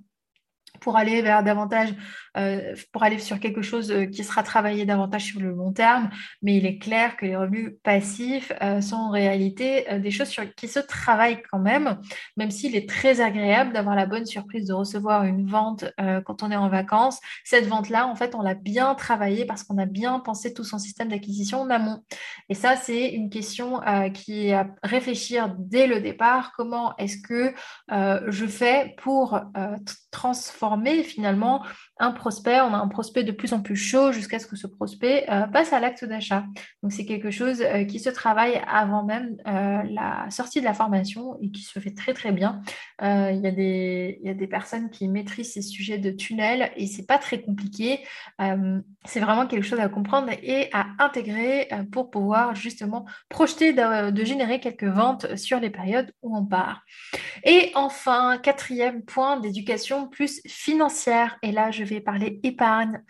pour 0.80 0.96
aller 0.96 1.22
vers 1.22 1.42
davantage, 1.42 1.94
euh, 2.36 2.74
pour 2.92 3.02
aller 3.02 3.18
sur 3.18 3.38
quelque 3.40 3.62
chose 3.62 3.90
euh, 3.90 4.06
qui 4.06 4.24
sera 4.24 4.42
travaillé 4.42 4.84
davantage 4.84 5.24
sur 5.24 5.40
le 5.40 5.50
long 5.50 5.72
terme. 5.72 6.10
Mais 6.42 6.56
il 6.56 6.66
est 6.66 6.78
clair 6.78 7.16
que 7.16 7.26
les 7.26 7.36
revenus 7.36 7.72
passifs 7.82 8.52
euh, 8.62 8.80
sont 8.80 8.96
en 8.96 9.10
réalité 9.10 9.86
des 9.98 10.10
choses 10.10 10.34
qui 10.56 10.68
se 10.68 10.80
travaillent 10.80 11.42
quand 11.50 11.58
même, 11.58 11.98
même 12.36 12.50
s'il 12.50 12.74
est 12.76 12.88
très 12.88 13.20
agréable 13.20 13.72
d'avoir 13.72 13.94
la 13.94 14.06
bonne 14.06 14.26
surprise 14.26 14.66
de 14.66 14.72
recevoir 14.72 15.24
une 15.24 15.46
vente 15.46 15.84
quand 16.24 16.42
on 16.42 16.50
est 16.50 16.56
en 16.56 16.68
vacances. 16.68 17.20
Cette 17.44 17.66
vente-là, 17.66 18.06
en 18.06 18.14
fait, 18.14 18.34
on 18.34 18.42
l'a 18.42 18.54
bien 18.54 18.94
travaillée 18.94 19.44
parce 19.44 19.62
qu'on 19.62 19.78
a 19.78 19.86
bien 19.86 20.18
pensé 20.20 20.52
tout 20.52 20.64
son 20.64 20.78
système 20.78 21.08
d'acquisition 21.08 21.62
en 21.62 21.70
amont. 21.70 22.02
Et 22.48 22.54
ça, 22.54 22.76
c'est 22.76 23.08
une 23.08 23.30
question 23.30 23.80
qui 24.14 24.48
est 24.48 24.54
à 24.54 24.66
réfléchir 24.82 25.54
dès 25.58 25.86
le 25.86 26.00
départ. 26.00 26.52
Comment 26.56 26.96
est-ce 26.96 27.18
que 27.18 27.54
je 27.90 28.46
fais 28.46 28.94
pour 28.98 29.40
transformer 30.10 30.61
finalement 31.02 31.62
un 32.02 32.10
prospect, 32.10 32.60
on 32.60 32.74
a 32.74 32.78
un 32.78 32.88
prospect 32.88 33.22
de 33.22 33.30
plus 33.30 33.52
en 33.52 33.62
plus 33.62 33.76
chaud 33.76 34.10
jusqu'à 34.10 34.40
ce 34.40 34.46
que 34.48 34.56
ce 34.56 34.66
prospect 34.66 35.24
euh, 35.30 35.46
passe 35.46 35.72
à 35.72 35.78
l'acte 35.78 36.04
d'achat. 36.04 36.44
Donc 36.82 36.92
c'est 36.92 37.06
quelque 37.06 37.30
chose 37.30 37.62
euh, 37.62 37.84
qui 37.84 38.00
se 38.00 38.10
travaille 38.10 38.60
avant 38.66 39.04
même 39.04 39.36
euh, 39.46 39.82
la 39.88 40.26
sortie 40.28 40.58
de 40.58 40.64
la 40.64 40.74
formation 40.74 41.38
et 41.40 41.50
qui 41.52 41.62
se 41.62 41.78
fait 41.78 41.94
très 41.94 42.12
très 42.12 42.32
bien. 42.32 42.60
Il 43.00 43.40
y, 43.42 43.46
a 43.46 43.50
des, 44.34 44.46
personnes 44.46 44.90
qui 44.90 45.08
maîtrisent 45.08 45.54
ces 45.54 45.62
sujets 45.62 45.98
de 45.98 46.10
tunnel 46.10 46.70
et 46.76 46.86
c'est 46.86 47.06
pas 47.06 47.18
très 47.18 47.40
compliqué. 47.40 48.00
c'est 49.04 49.18
vraiment 49.18 49.46
quelque 49.48 49.64
chose 49.64 49.80
à 49.80 49.88
comprendre 49.88 50.30
et 50.42 50.68
à 50.72 50.86
intégrer 51.00 51.68
pour 51.90 52.10
pouvoir 52.10 52.54
justement 52.54 53.06
projeter 53.28 53.72
de, 53.72 54.24
générer 54.24 54.60
quelques 54.60 54.84
ventes 54.84 55.34
sur 55.36 55.58
les 55.58 55.70
périodes 55.70 56.12
où 56.22 56.36
on 56.36 56.44
part. 56.44 56.84
Et 57.44 57.72
enfin, 57.74 58.38
quatrième 58.38 59.02
point 59.02 59.40
d'éducation 59.40 60.06
plus 60.06 60.40
financière. 60.46 61.38
Et 61.42 61.50
là, 61.50 61.72
je 61.72 61.82
parler 62.00 62.40
épargne. 62.42 63.00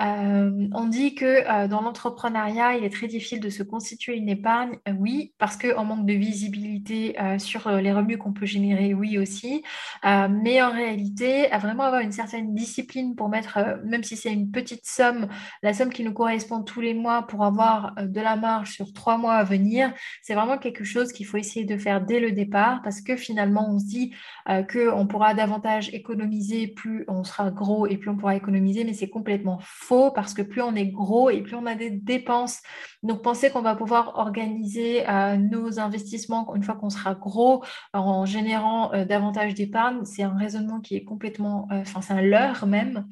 Euh, 0.00 0.68
on 0.72 0.86
dit 0.86 1.14
que 1.14 1.24
euh, 1.24 1.66
dans 1.66 1.80
l'entrepreneuriat, 1.80 2.76
il 2.76 2.84
est 2.84 2.90
très 2.90 3.08
difficile 3.08 3.40
de 3.40 3.50
se 3.50 3.62
constituer 3.62 4.16
une 4.16 4.28
épargne. 4.28 4.78
Euh, 4.88 4.92
oui, 4.96 5.32
parce 5.38 5.56
qu'on 5.56 5.84
manque 5.84 6.06
de 6.06 6.12
visibilité 6.12 7.16
sur 7.38 7.70
les 7.70 7.92
revenus 7.92 8.18
qu'on 8.18 8.32
peut 8.32 8.46
générer, 8.46 8.94
oui 8.94 9.18
aussi. 9.18 9.62
mais 10.04 10.62
en 10.62 10.70
réalité, 10.70 11.50
à 11.50 11.58
vraiment 11.58 11.84
avoir 11.84 12.00
une 12.00 12.12
certaine 12.12 12.54
discipline 12.54 13.14
pour 13.16 13.28
mettre, 13.28 13.58
même 13.84 14.02
si 14.02 14.16
c'est 14.16 14.32
une 14.32 14.50
petite 14.50 14.86
somme, 14.86 15.28
la 15.62 15.72
somme 15.72 15.90
qui 15.90 16.04
nous 16.04 16.12
correspond 16.12 16.62
tous 16.62 16.80
les 16.80 16.94
mois 16.94 17.26
pour 17.26 17.44
avoir 17.44 17.94
de 17.96 18.20
la 18.20 18.36
marge 18.36 18.72
sur 18.72 18.92
trois 18.92 19.18
mois 19.18 19.34
à 19.34 19.44
venir, 19.44 19.92
c'est 20.22 20.34
vraiment 20.34 20.58
quelque 20.58 20.84
chose 20.84 21.12
qu'il 21.12 21.26
faut 21.26 21.36
essayer 21.36 21.64
de 21.64 21.76
faire 21.76 22.04
dès 22.04 22.20
le 22.20 22.32
départ 22.32 22.82
parce 22.82 23.00
que 23.00 23.16
finalement, 23.16 23.68
on 23.70 23.78
se 23.78 23.86
dit 23.86 24.14
qu'on 24.46 25.06
pourra 25.06 25.34
davantage 25.34 25.92
économiser, 25.92 26.68
plus 26.68 27.04
on 27.08 27.24
sera 27.24 27.50
gros 27.50 27.86
et 27.86 27.96
plus 27.96 28.10
on 28.10 28.16
pourra 28.18 28.36
économiser, 28.36 28.84
mais 28.84 28.92
c'est 28.92 29.08
complètement 29.08 29.58
faux 29.62 30.10
parce 30.10 30.34
que 30.34 30.42
plus 30.42 30.60
on 30.60 30.74
est 30.74 30.88
gros 30.88 31.30
et 31.30 31.40
plus 31.40 31.56
on 31.56 31.64
a 31.64 31.74
des 31.74 31.90
dépenses. 31.90 32.60
Donc, 33.02 33.22
penser 33.22 33.50
qu'on 33.50 33.62
va 33.62 33.74
pouvoir 33.74 34.18
organiser 34.18 35.08
euh, 35.08 35.36
nos 35.36 35.78
investissements 35.78 36.54
une 36.54 36.62
fois 36.62 36.74
qu'on 36.74 36.90
sera 36.90 37.14
gros 37.14 37.64
en 37.94 38.26
générant 38.26 38.92
euh, 38.92 39.04
davantage 39.04 39.54
d'épargne, 39.54 40.04
c'est 40.04 40.22
un 40.22 40.36
raisonnement 40.36 40.80
qui 40.80 40.96
est 40.96 41.04
complètement, 41.04 41.68
euh, 41.72 41.80
enfin, 41.80 42.00
c'est 42.02 42.12
un 42.12 42.22
leurre 42.22 42.66
même. 42.66 43.06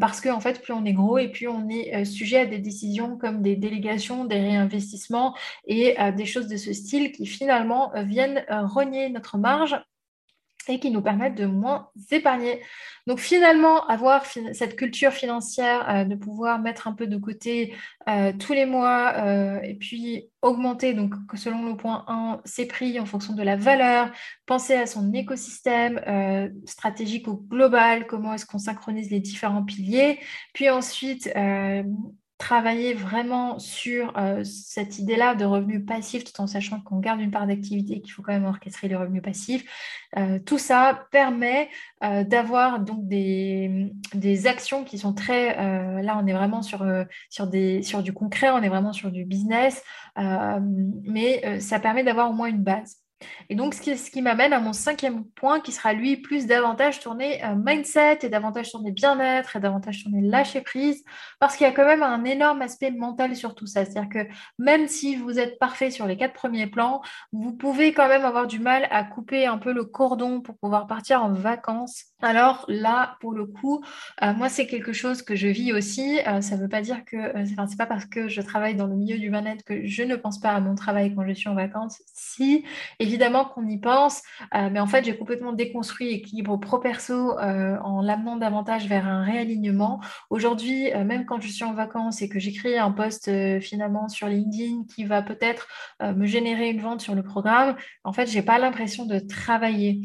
parce 0.00 0.22
qu'en 0.22 0.36
en 0.36 0.40
fait, 0.40 0.62
plus 0.62 0.72
on 0.72 0.86
est 0.86 0.94
gros 0.94 1.18
et 1.18 1.28
plus 1.28 1.48
on 1.48 1.68
est 1.68 2.04
sujet 2.06 2.38
à 2.38 2.46
des 2.46 2.58
décisions 2.58 3.18
comme 3.18 3.42
des 3.42 3.56
délégations, 3.56 4.24
des 4.24 4.40
réinvestissements 4.40 5.34
et 5.66 5.96
des 6.16 6.24
choses 6.24 6.48
de 6.48 6.56
ce 6.56 6.72
style 6.72 7.12
qui 7.12 7.26
finalement 7.26 7.92
viennent 7.94 8.42
renier 8.48 9.10
notre 9.10 9.36
marge 9.36 9.76
et 10.68 10.80
qui 10.80 10.90
nous 10.90 11.02
permettent 11.02 11.36
de 11.36 11.46
moins 11.46 11.90
épargner. 12.10 12.62
Donc 13.06 13.20
finalement, 13.20 13.86
avoir 13.86 14.24
cette 14.26 14.76
culture 14.76 15.12
financière, 15.12 15.88
euh, 15.88 16.04
de 16.04 16.16
pouvoir 16.16 16.58
mettre 16.58 16.88
un 16.88 16.92
peu 16.92 17.06
de 17.06 17.16
côté 17.16 17.74
euh, 18.08 18.32
tous 18.36 18.52
les 18.52 18.66
mois 18.66 19.12
euh, 19.16 19.60
et 19.62 19.74
puis 19.74 20.28
augmenter, 20.42 20.92
donc 20.92 21.14
selon 21.34 21.64
le 21.64 21.76
point 21.76 22.04
1, 22.08 22.40
ses 22.44 22.66
prix 22.66 22.98
en 22.98 23.06
fonction 23.06 23.34
de 23.34 23.42
la 23.42 23.56
valeur, 23.56 24.10
penser 24.44 24.74
à 24.74 24.86
son 24.86 25.12
écosystème 25.12 26.00
stratégique 26.66 27.26
ou 27.26 27.34
global, 27.34 28.06
comment 28.06 28.34
est-ce 28.34 28.46
qu'on 28.46 28.58
synchronise 28.58 29.10
les 29.10 29.20
différents 29.20 29.64
piliers, 29.64 30.20
puis 30.52 30.70
ensuite 30.70 31.28
travailler 32.38 32.92
vraiment 32.92 33.58
sur 33.58 34.16
euh, 34.18 34.44
cette 34.44 34.98
idée-là 34.98 35.34
de 35.34 35.44
revenus 35.44 35.84
passifs 35.86 36.24
tout 36.24 36.40
en 36.40 36.46
sachant 36.46 36.80
qu'on 36.80 36.98
garde 36.98 37.20
une 37.20 37.30
part 37.30 37.46
d'activité 37.46 37.94
et 37.94 38.00
qu'il 38.02 38.12
faut 38.12 38.22
quand 38.22 38.32
même 38.32 38.44
orchestrer 38.44 38.88
les 38.88 38.96
revenus 38.96 39.22
passifs. 39.22 39.64
Euh, 40.18 40.38
tout 40.38 40.58
ça 40.58 41.06
permet 41.10 41.70
euh, 42.04 42.24
d'avoir 42.24 42.80
donc 42.80 43.08
des, 43.08 43.90
actions 44.46 44.84
qui 44.84 44.98
sont 44.98 45.14
très... 45.14 45.56
là, 46.02 46.18
on 46.22 46.26
est 46.26 46.32
vraiment 46.32 46.62
sur, 46.62 46.84
des, 47.46 47.82
sur 47.82 48.02
du 48.02 48.12
concret, 48.12 48.50
on 48.50 48.62
est 48.62 48.68
vraiment 48.68 48.92
sur 48.92 49.10
du 49.10 49.24
business, 49.24 49.82
mais 50.16 51.60
ça 51.60 51.80
permet 51.80 52.04
d'avoir 52.04 52.30
au 52.30 52.34
moins 52.34 52.48
une 52.48 52.62
base. 52.62 53.05
Et 53.48 53.54
donc, 53.54 53.74
ce 53.74 54.10
qui, 54.10 54.22
m'amène 54.22 54.52
à 54.52 54.60
mon 54.60 54.72
cinquième 54.72 55.24
point, 55.24 55.60
qui 55.60 55.72
sera 55.72 55.92
lui 55.92 56.16
plus 56.16 56.46
davantage 56.46 57.00
tourné 57.00 57.42
euh, 57.44 57.54
mindset 57.54 58.18
et 58.22 58.28
davantage 58.28 58.70
tourné 58.70 58.90
bien-être 58.90 59.56
et 59.56 59.60
davantage 59.60 60.02
tourné 60.02 60.20
lâcher 60.20 60.60
prise, 60.60 61.04
parce 61.38 61.56
qu'il 61.56 61.66
y 61.66 61.70
a 61.70 61.72
quand 61.72 61.86
même 61.86 62.02
un 62.02 62.24
énorme 62.24 62.62
aspect 62.62 62.90
mental 62.90 63.36
sur 63.36 63.54
tout 63.54 63.66
ça. 63.66 63.84
C'est-à-dire 63.84 64.10
que 64.10 64.28
même 64.58 64.88
si 64.88 65.16
vous 65.16 65.38
êtes 65.38 65.58
parfait 65.58 65.90
sur 65.90 66.06
les 66.06 66.16
quatre 66.16 66.34
premiers 66.34 66.66
plans, 66.66 67.02
vous 67.32 67.52
pouvez 67.52 67.92
quand 67.92 68.08
même 68.08 68.24
avoir 68.24 68.46
du 68.46 68.58
mal 68.58 68.88
à 68.90 69.04
couper 69.04 69.46
un 69.46 69.58
peu 69.58 69.72
le 69.72 69.84
cordon 69.84 70.40
pour 70.40 70.56
pouvoir 70.58 70.86
partir 70.86 71.22
en 71.22 71.32
vacances. 71.32 72.04
Alors 72.22 72.64
là, 72.68 73.16
pour 73.20 73.32
le 73.32 73.44
coup, 73.46 73.82
euh, 74.22 74.32
moi, 74.34 74.48
c'est 74.48 74.66
quelque 74.66 74.92
chose 74.92 75.22
que 75.22 75.36
je 75.36 75.48
vis 75.48 75.72
aussi. 75.72 76.18
Euh, 76.26 76.40
ça 76.40 76.56
ne 76.56 76.62
veut 76.62 76.68
pas 76.68 76.80
dire 76.80 77.04
que, 77.04 77.30
enfin, 77.38 77.66
c'est 77.66 77.76
pas 77.76 77.86
parce 77.86 78.06
que 78.06 78.28
je 78.28 78.40
travaille 78.40 78.74
dans 78.74 78.86
le 78.86 78.96
milieu 78.96 79.18
du 79.18 79.30
bien-être 79.30 79.64
que 79.64 79.86
je 79.86 80.02
ne 80.02 80.16
pense 80.16 80.40
pas 80.40 80.50
à 80.50 80.60
mon 80.60 80.74
travail 80.74 81.14
quand 81.14 81.26
je 81.26 81.32
suis 81.32 81.48
en 81.48 81.54
vacances. 81.54 82.02
Si, 82.14 82.64
évidemment 83.06 83.44
qu'on 83.44 83.66
y 83.66 83.78
pense, 83.78 84.22
euh, 84.54 84.68
mais 84.70 84.80
en 84.80 84.86
fait, 84.86 85.04
j'ai 85.04 85.16
complètement 85.16 85.52
déconstruit 85.52 86.10
l'équilibre 86.10 86.56
pro-perso 86.56 87.38
euh, 87.38 87.78
en 87.82 88.02
l'amenant 88.02 88.36
davantage 88.36 88.88
vers 88.88 89.06
un 89.06 89.22
réalignement. 89.22 90.00
Aujourd'hui, 90.28 90.92
euh, 90.92 91.04
même 91.04 91.24
quand 91.24 91.40
je 91.40 91.48
suis 91.48 91.64
en 91.64 91.72
vacances 91.72 92.20
et 92.20 92.28
que 92.28 92.40
j'écris 92.40 92.76
un 92.76 92.90
post 92.90 93.30
finalement 93.60 94.08
sur 94.08 94.26
LinkedIn 94.26 94.84
qui 94.92 95.04
va 95.04 95.22
peut-être 95.22 95.68
me 96.00 96.26
générer 96.26 96.70
une 96.70 96.80
vente 96.80 97.00
sur 97.00 97.14
le 97.14 97.22
programme, 97.22 97.76
en 98.04 98.12
fait, 98.12 98.26
j'ai 98.26 98.42
pas 98.42 98.58
l'impression 98.58 99.06
de 99.06 99.18
travailler. 99.18 100.02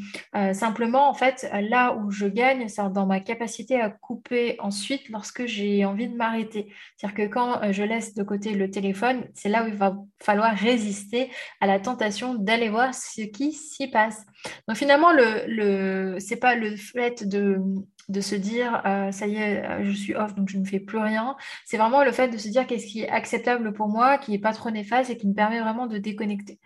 simplement, 0.54 1.10
en 1.10 1.14
fait, 1.14 1.50
là 1.70 1.96
où 1.96 2.12
je 2.12 2.26
gagne, 2.28 2.68
c'est 2.68 2.82
dans 2.92 3.06
ma 3.06 3.20
capacité 3.20 3.80
à 3.80 3.90
couper 3.90 4.56
ensuite 4.60 5.10
lorsque 5.10 5.46
j'ai 5.46 5.86
envie 5.86 6.08
de 6.08 6.16
m'arrêter. 6.16 6.72
C'est-à-dire 6.98 7.16
que 7.16 7.34
quand 7.34 7.72
je 7.72 7.84
laisse 7.84 8.14
de 8.14 8.24
côté 8.24 8.54
le 8.54 8.70
téléphone, 8.70 9.26
c'est 9.34 9.50
là 9.50 9.64
où 9.64 9.68
il 9.68 9.76
va 9.76 9.96
falloir 10.20 10.54
résister 10.54 11.30
à 11.60 11.68
la 11.68 11.80
tentation 11.80 12.36
d'aller 12.36 12.70
voir 12.70 12.91
ce 12.94 13.22
qui 13.22 13.54
s'y 13.54 13.88
passe. 13.88 14.26
Donc 14.68 14.78
finalement, 14.78 15.12
le, 15.14 15.46
le 15.48 16.20
c'est 16.20 16.38
pas 16.38 16.56
le 16.56 16.76
fait 16.76 17.28
de, 17.28 17.58
de 18.10 18.22
se 18.22 18.36
dire 18.36 18.82
euh, 18.86 19.12
ça 19.12 19.28
y 19.28 19.36
est, 19.36 19.64
euh, 19.66 19.84
je 19.84 19.92
suis 19.92 20.16
off 20.16 20.36
donc 20.36 20.50
je 20.50 20.58
ne 20.58 20.66
fais 20.66 20.80
plus 20.80 20.98
rien. 21.00 21.36
C'est 21.66 21.78
vraiment 21.78 22.04
le 22.04 22.12
fait 22.12 22.30
de 22.30 22.38
se 22.38 22.50
dire 22.50 22.68
qu'est-ce 22.68 22.88
qui 22.88 23.02
est 23.02 23.10
acceptable 23.10 23.74
pour 23.74 23.88
moi, 23.88 24.18
qui 24.18 24.32
n'est 24.32 24.40
pas 24.40 24.54
trop 24.54 24.72
néfaste 24.72 25.10
et 25.10 25.18
qui 25.18 25.28
me 25.28 25.34
permet 25.34 25.62
vraiment 25.62 25.88
de 25.88 25.98
déconnecter. 25.98 26.60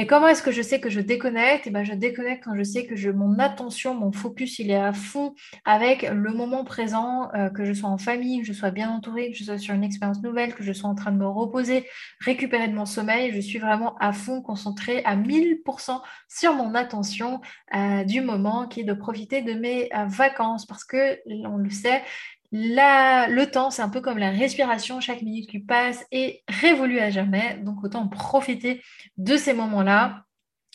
Et 0.00 0.06
comment 0.06 0.28
est-ce 0.28 0.44
que 0.44 0.52
je 0.52 0.62
sais 0.62 0.78
que 0.78 0.90
je 0.90 1.00
déconnecte? 1.00 1.66
Et 1.66 1.70
eh 1.70 1.72
ben, 1.72 1.82
Je 1.82 1.92
déconnecte 1.92 2.44
quand 2.44 2.54
je 2.54 2.62
sais 2.62 2.86
que 2.86 2.94
je, 2.94 3.10
mon 3.10 3.40
attention, 3.40 3.94
mon 3.94 4.12
focus, 4.12 4.60
il 4.60 4.70
est 4.70 4.76
à 4.76 4.92
fond 4.92 5.34
avec 5.64 6.02
le 6.02 6.32
moment 6.32 6.62
présent, 6.62 7.34
euh, 7.34 7.50
que 7.50 7.64
je 7.64 7.72
sois 7.72 7.88
en 7.90 7.98
famille, 7.98 8.42
que 8.42 8.46
je 8.46 8.52
sois 8.52 8.70
bien 8.70 8.90
entourée, 8.90 9.32
que 9.32 9.36
je 9.36 9.42
sois 9.42 9.58
sur 9.58 9.74
une 9.74 9.82
expérience 9.82 10.22
nouvelle, 10.22 10.54
que 10.54 10.62
je 10.62 10.72
sois 10.72 10.88
en 10.88 10.94
train 10.94 11.10
de 11.10 11.16
me 11.16 11.26
reposer, 11.26 11.84
récupérer 12.20 12.68
de 12.68 12.74
mon 12.74 12.86
sommeil. 12.86 13.32
Je 13.34 13.40
suis 13.40 13.58
vraiment 13.58 13.96
à 13.98 14.12
fond 14.12 14.40
concentrée 14.40 15.02
à 15.04 15.16
1000% 15.16 16.00
sur 16.28 16.54
mon 16.54 16.76
attention 16.76 17.40
euh, 17.74 18.04
du 18.04 18.20
moment 18.20 18.68
qui 18.68 18.82
est 18.82 18.84
de 18.84 18.94
profiter 18.94 19.42
de 19.42 19.54
mes 19.54 19.88
euh, 19.96 20.04
vacances 20.06 20.64
parce 20.64 20.84
que, 20.84 21.18
on 21.26 21.56
le 21.56 21.70
sait, 21.70 22.04
le 22.52 23.44
temps, 23.44 23.70
c'est 23.70 23.82
un 23.82 23.88
peu 23.88 24.00
comme 24.00 24.18
la 24.18 24.30
respiration, 24.30 25.00
chaque 25.00 25.22
minute 25.22 25.50
qui 25.50 25.58
passe 25.58 26.04
est 26.10 26.42
révolue 26.48 26.98
à 26.98 27.10
jamais, 27.10 27.58
donc 27.62 27.84
autant 27.84 28.08
profiter 28.08 28.82
de 29.16 29.36
ces 29.36 29.52
moments-là. 29.52 30.24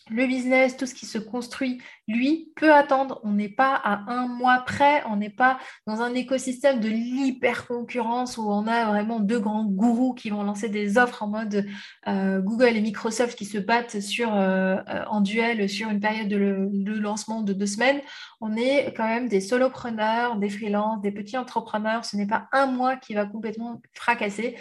Le 0.10 0.28
business, 0.28 0.76
tout 0.76 0.86
ce 0.86 0.94
qui 0.94 1.06
se 1.06 1.18
construit, 1.18 1.82
lui, 2.08 2.52
peut 2.56 2.74
attendre. 2.74 3.22
On 3.24 3.32
n'est 3.32 3.50
pas 3.50 3.76
à 3.76 4.12
un 4.12 4.28
mois 4.28 4.64
près, 4.66 5.04
on 5.08 5.16
n'est 5.16 5.30
pas 5.30 5.58
dans 5.88 6.02
un 6.02 6.14
écosystème 6.14 6.80
de 6.80 6.90
l'hyper-concurrence 6.90 8.38
où 8.38 8.50
on 8.50 8.68
a 8.68 8.86
vraiment 8.86 9.20
deux 9.20 9.40
grands 9.40 9.66
gourous 9.66 10.14
qui 10.14 10.30
vont 10.30 10.44
lancer 10.44 10.70
des 10.70 10.98
offres 10.98 11.24
en 11.24 11.28
mode 11.28 11.66
euh, 12.08 12.42
Google 12.42 12.76
et 12.76 12.82
Microsoft 12.82 13.38
qui 13.38 13.46
se 13.46 13.58
battent 13.58 14.02
sur, 14.02 14.34
euh, 14.34 14.76
euh, 14.90 15.04
en 15.08 15.22
duel 15.22 15.70
sur 15.70 15.90
une 15.90 16.00
période 16.00 16.28
de, 16.28 16.70
de, 16.72 16.94
lancement 17.00 17.42
de 17.42 17.54
deux 17.54 17.66
semaines. 17.66 18.02
On 18.42 18.56
est 18.56 18.94
quand 18.96 19.08
même 19.08 19.30
des 19.30 19.42
solopreneurs, 19.42 20.36
des 20.36 20.50
freelances, 20.50 21.02
des 21.02 21.12
petits 21.12 21.38
entrepreneurs. 21.38 22.06
Ce 22.06 22.18
n'est 22.18 22.28
pas 22.28 22.48
un 22.52 22.66
mois 22.66 22.98
qui 22.98 23.14
va 23.14 23.26
complètement 23.26 23.82
fracasser 23.94 24.56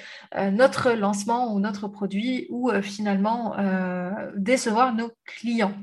notre 0.53 0.93
lancement 0.93 1.53
ou 1.53 1.61
notre 1.61 1.89
produit 1.89 2.47
ou 2.51 2.71
finalement 2.83 3.57
décevoir 4.37 4.95
nos 4.95 5.11
clients. 5.25 5.75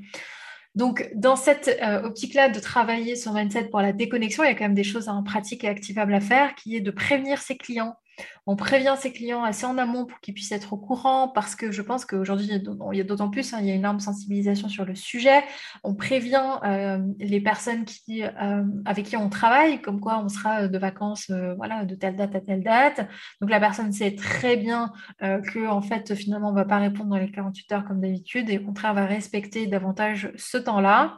Donc, 0.80 1.10
dans 1.14 1.36
cette 1.36 1.78
euh, 1.84 2.04
optique-là 2.04 2.48
de 2.48 2.58
travailler 2.58 3.18
son 3.18 3.34
mindset 3.34 3.66
pour 3.66 3.82
la 3.82 3.92
déconnexion, 3.92 4.46
il 4.46 4.48
y 4.48 4.50
a 4.50 4.54
quand 4.56 4.64
même 4.64 4.74
des 4.74 4.86
choses 4.86 5.10
en 5.10 5.26
et 5.62 5.68
activables 5.68 6.14
à 6.14 6.22
faire, 6.22 6.56
qui 6.56 6.78
est 6.78 6.80
de 6.80 6.90
prévenir 6.90 7.40
ses 7.40 7.58
clients 7.58 7.98
on 8.46 8.56
prévient 8.56 8.96
ses 8.98 9.12
clients 9.12 9.44
assez 9.44 9.66
en 9.66 9.78
amont 9.78 10.06
pour 10.06 10.20
qu'ils 10.20 10.34
puissent 10.34 10.52
être 10.52 10.74
au 10.74 10.78
courant 10.78 11.28
parce 11.28 11.56
que 11.56 11.72
je 11.72 11.82
pense 11.82 12.06
qu'aujourd'hui, 12.06 12.48
il 12.48 12.98
y 12.98 13.02
a 13.02 13.04
d'autant 13.04 13.30
plus, 13.30 13.54
hein, 13.54 13.60
il 13.62 13.68
y 13.68 13.72
a 13.72 13.74
une 13.74 13.80
énorme 13.80 14.00
sensibilisation 14.00 14.70
sur 14.70 14.86
le 14.86 14.96
sujet. 14.96 15.44
On 15.84 15.94
prévient 15.94 16.60
euh, 16.64 17.00
les 17.20 17.42
personnes 17.42 17.86
qui, 17.86 18.24
euh, 18.24 18.64
avec 18.86 19.06
qui 19.06 19.18
on 19.18 19.30
travaille, 19.30 19.82
comme 19.82 20.00
quoi 20.00 20.20
on 20.24 20.30
sera 20.30 20.68
de 20.68 20.78
vacances 20.78 21.30
euh, 21.30 21.54
voilà, 21.56 21.86
de 21.86 21.96
telle 21.96 22.16
date 22.16 22.36
à 22.36 22.42
telle 22.42 22.64
date. 22.64 23.08
Donc 23.42 23.50
la 23.50 23.60
personne 23.60 23.92
sait 23.92 24.16
très 24.16 24.58
bien 24.58 24.92
que 25.20 25.68
en 25.68 25.82
fait, 25.82 26.16
finalement, 26.16 26.50
on 26.50 26.52
ne 26.52 26.58
va 26.58 26.66
pas 26.66 26.78
répondre 26.78 27.10
dans 27.10 27.18
les 27.18 27.32
48 27.32 27.72
heures 27.72 27.86
comme 27.86 28.02
d'habitude 28.02 28.50
et 28.50 28.60
au 28.60 28.66
contraire, 28.66 28.94
va 28.94 29.06
respecter 29.06 29.68
davantage 29.68 30.32
ce 30.36 30.58
temps-là. 30.58 31.18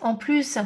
En 0.00 0.14
plus, 0.14 0.58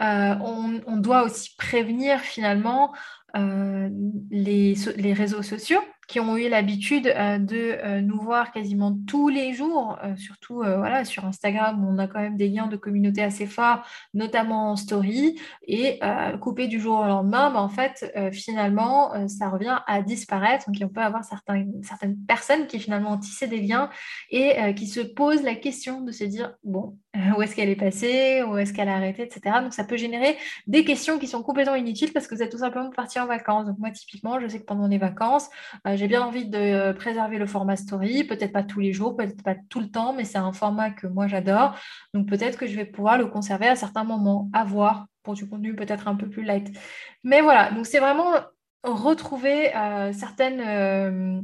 on, 0.00 0.96
doit 0.96 1.22
aussi 1.22 1.54
prévenir 1.56 2.20
finalement 2.20 2.92
les, 3.34 4.74
les, 4.96 5.12
réseaux 5.12 5.42
sociaux 5.42 5.80
qui 6.12 6.20
ont 6.20 6.36
eu 6.36 6.50
l'habitude 6.50 7.06
euh, 7.06 7.38
de 7.38 7.78
euh, 7.82 8.02
nous 8.02 8.20
voir 8.20 8.52
quasiment 8.52 8.94
tous 9.06 9.30
les 9.30 9.54
jours, 9.54 9.98
surtout 10.16 10.56
voilà, 10.56 11.04
sur 11.04 11.24
Instagram 11.24 11.84
on 11.88 11.98
a 11.98 12.06
quand 12.06 12.20
même 12.20 12.36
des 12.36 12.48
liens 12.48 12.66
de 12.66 12.76
communauté 12.76 13.22
assez 13.22 13.46
forts, 13.46 13.82
notamment 14.12 14.72
en 14.72 14.76
story, 14.76 15.40
et 15.66 16.00
couper 16.40 16.66
du 16.66 16.78
jour 16.80 16.98
au 16.98 17.06
lendemain, 17.06 17.50
bah, 17.50 17.60
en 17.60 17.68
fait, 17.68 18.12
finalement, 18.32 19.28
ça 19.28 19.48
revient 19.48 19.78
à 19.86 20.02
disparaître. 20.02 20.66
Donc, 20.70 20.76
on 20.82 20.92
peut 20.92 21.00
avoir 21.00 21.24
certaines 21.24 22.16
personnes 22.26 22.66
qui 22.66 22.78
finalement 22.78 23.12
ont 23.12 23.18
tissé 23.18 23.46
des 23.46 23.60
liens 23.60 23.88
et 24.30 24.74
qui 24.74 24.86
se 24.86 25.00
posent 25.00 25.42
la 25.42 25.54
question 25.54 26.02
de 26.02 26.12
se 26.12 26.24
dire, 26.24 26.54
bon, 26.64 26.98
où 27.36 27.42
est-ce 27.42 27.54
qu'elle 27.54 27.70
est 27.70 27.76
passée, 27.76 28.42
où 28.42 28.56
est-ce 28.56 28.72
qu'elle 28.72 28.88
a 28.88 28.96
arrêté, 28.96 29.22
etc. 29.22 29.56
Donc, 29.62 29.72
ça 29.72 29.84
peut 29.84 29.96
générer 29.96 30.36
des 30.66 30.84
questions 30.84 31.18
qui 31.18 31.26
sont 31.26 31.42
complètement 31.42 31.74
inutiles 31.74 32.12
parce 32.12 32.26
que 32.26 32.34
vous 32.34 32.42
êtes 32.42 32.52
tout 32.52 32.58
simplement 32.58 32.90
parti 32.90 33.18
en 33.18 33.26
vacances. 33.26 33.66
Donc, 33.66 33.78
moi, 33.78 33.90
typiquement, 33.90 34.40
je 34.40 34.48
sais 34.48 34.60
que 34.60 34.66
pendant 34.66 34.88
les 34.88 34.98
vacances, 34.98 35.48
j'ai 36.02 36.08
bien 36.08 36.22
envie 36.22 36.46
de 36.46 36.90
préserver 36.90 37.38
le 37.38 37.46
format 37.46 37.76
story, 37.76 38.24
peut-être 38.24 38.52
pas 38.52 38.64
tous 38.64 38.80
les 38.80 38.92
jours, 38.92 39.16
peut-être 39.16 39.44
pas 39.44 39.54
tout 39.54 39.78
le 39.78 39.88
temps, 39.88 40.12
mais 40.12 40.24
c'est 40.24 40.36
un 40.36 40.52
format 40.52 40.90
que 40.90 41.06
moi 41.06 41.28
j'adore. 41.28 41.76
Donc 42.12 42.28
peut-être 42.28 42.58
que 42.58 42.66
je 42.66 42.74
vais 42.74 42.84
pouvoir 42.84 43.18
le 43.18 43.26
conserver 43.26 43.68
à 43.68 43.76
certains 43.76 44.02
moments, 44.02 44.50
à 44.52 44.64
voir 44.64 45.06
pour 45.22 45.34
du 45.34 45.48
contenu 45.48 45.76
peut-être 45.76 46.08
un 46.08 46.16
peu 46.16 46.28
plus 46.28 46.42
light. 46.42 46.76
Mais 47.22 47.40
voilà, 47.40 47.70
donc 47.70 47.86
c'est 47.86 48.00
vraiment 48.00 48.32
retrouver 48.82 49.72
euh, 49.76 50.12
certaines 50.12 50.60
euh, 50.60 51.40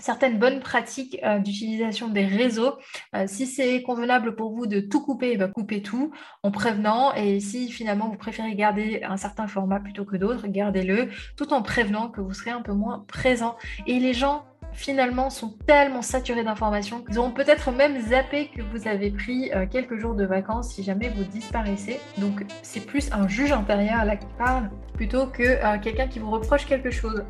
certaines 0.00 0.38
bonnes 0.38 0.60
pratiques 0.60 1.18
euh, 1.24 1.38
d'utilisation 1.38 2.08
des 2.08 2.24
réseaux. 2.24 2.74
Euh, 3.14 3.24
si 3.26 3.46
c'est 3.46 3.82
convenable 3.82 4.36
pour 4.36 4.52
vous 4.52 4.66
de 4.66 4.80
tout 4.80 5.02
couper, 5.02 5.32
eh 5.32 5.36
ben, 5.36 5.48
coupez 5.48 5.82
tout 5.82 6.12
en 6.42 6.50
prévenant. 6.50 7.14
Et 7.14 7.40
si 7.40 7.70
finalement 7.70 8.08
vous 8.08 8.16
préférez 8.16 8.54
garder 8.54 9.02
un 9.02 9.16
certain 9.16 9.46
format 9.46 9.80
plutôt 9.80 10.04
que 10.04 10.16
d'autres, 10.16 10.46
gardez-le 10.48 11.08
tout 11.36 11.52
en 11.52 11.62
prévenant 11.62 12.08
que 12.08 12.20
vous 12.20 12.32
serez 12.32 12.50
un 12.50 12.62
peu 12.62 12.72
moins 12.72 13.04
présent. 13.08 13.56
Et 13.86 13.98
les 13.98 14.14
gens 14.14 14.44
finalement 14.76 15.30
sont 15.30 15.54
tellement 15.66 16.02
saturés 16.02 16.44
d'informations 16.44 17.00
qu'ils 17.00 17.18
ont 17.18 17.30
peut-être 17.30 17.72
même 17.72 18.00
zappé 18.00 18.50
que 18.54 18.62
vous 18.62 18.86
avez 18.86 19.10
pris 19.10 19.50
euh, 19.52 19.66
quelques 19.66 19.98
jours 19.98 20.14
de 20.14 20.24
vacances 20.24 20.74
si 20.74 20.82
jamais 20.82 21.08
vous 21.08 21.24
disparaissez. 21.24 21.98
Donc 22.18 22.44
c'est 22.62 22.84
plus 22.84 23.10
un 23.12 23.26
juge 23.26 23.52
intérieur 23.52 24.04
là 24.04 24.16
qui 24.16 24.26
parle 24.38 24.70
plutôt 24.94 25.26
que 25.26 25.42
euh, 25.42 25.78
quelqu'un 25.82 26.06
qui 26.06 26.18
vous 26.18 26.30
reproche 26.30 26.66
quelque 26.66 26.90
chose. 26.90 27.24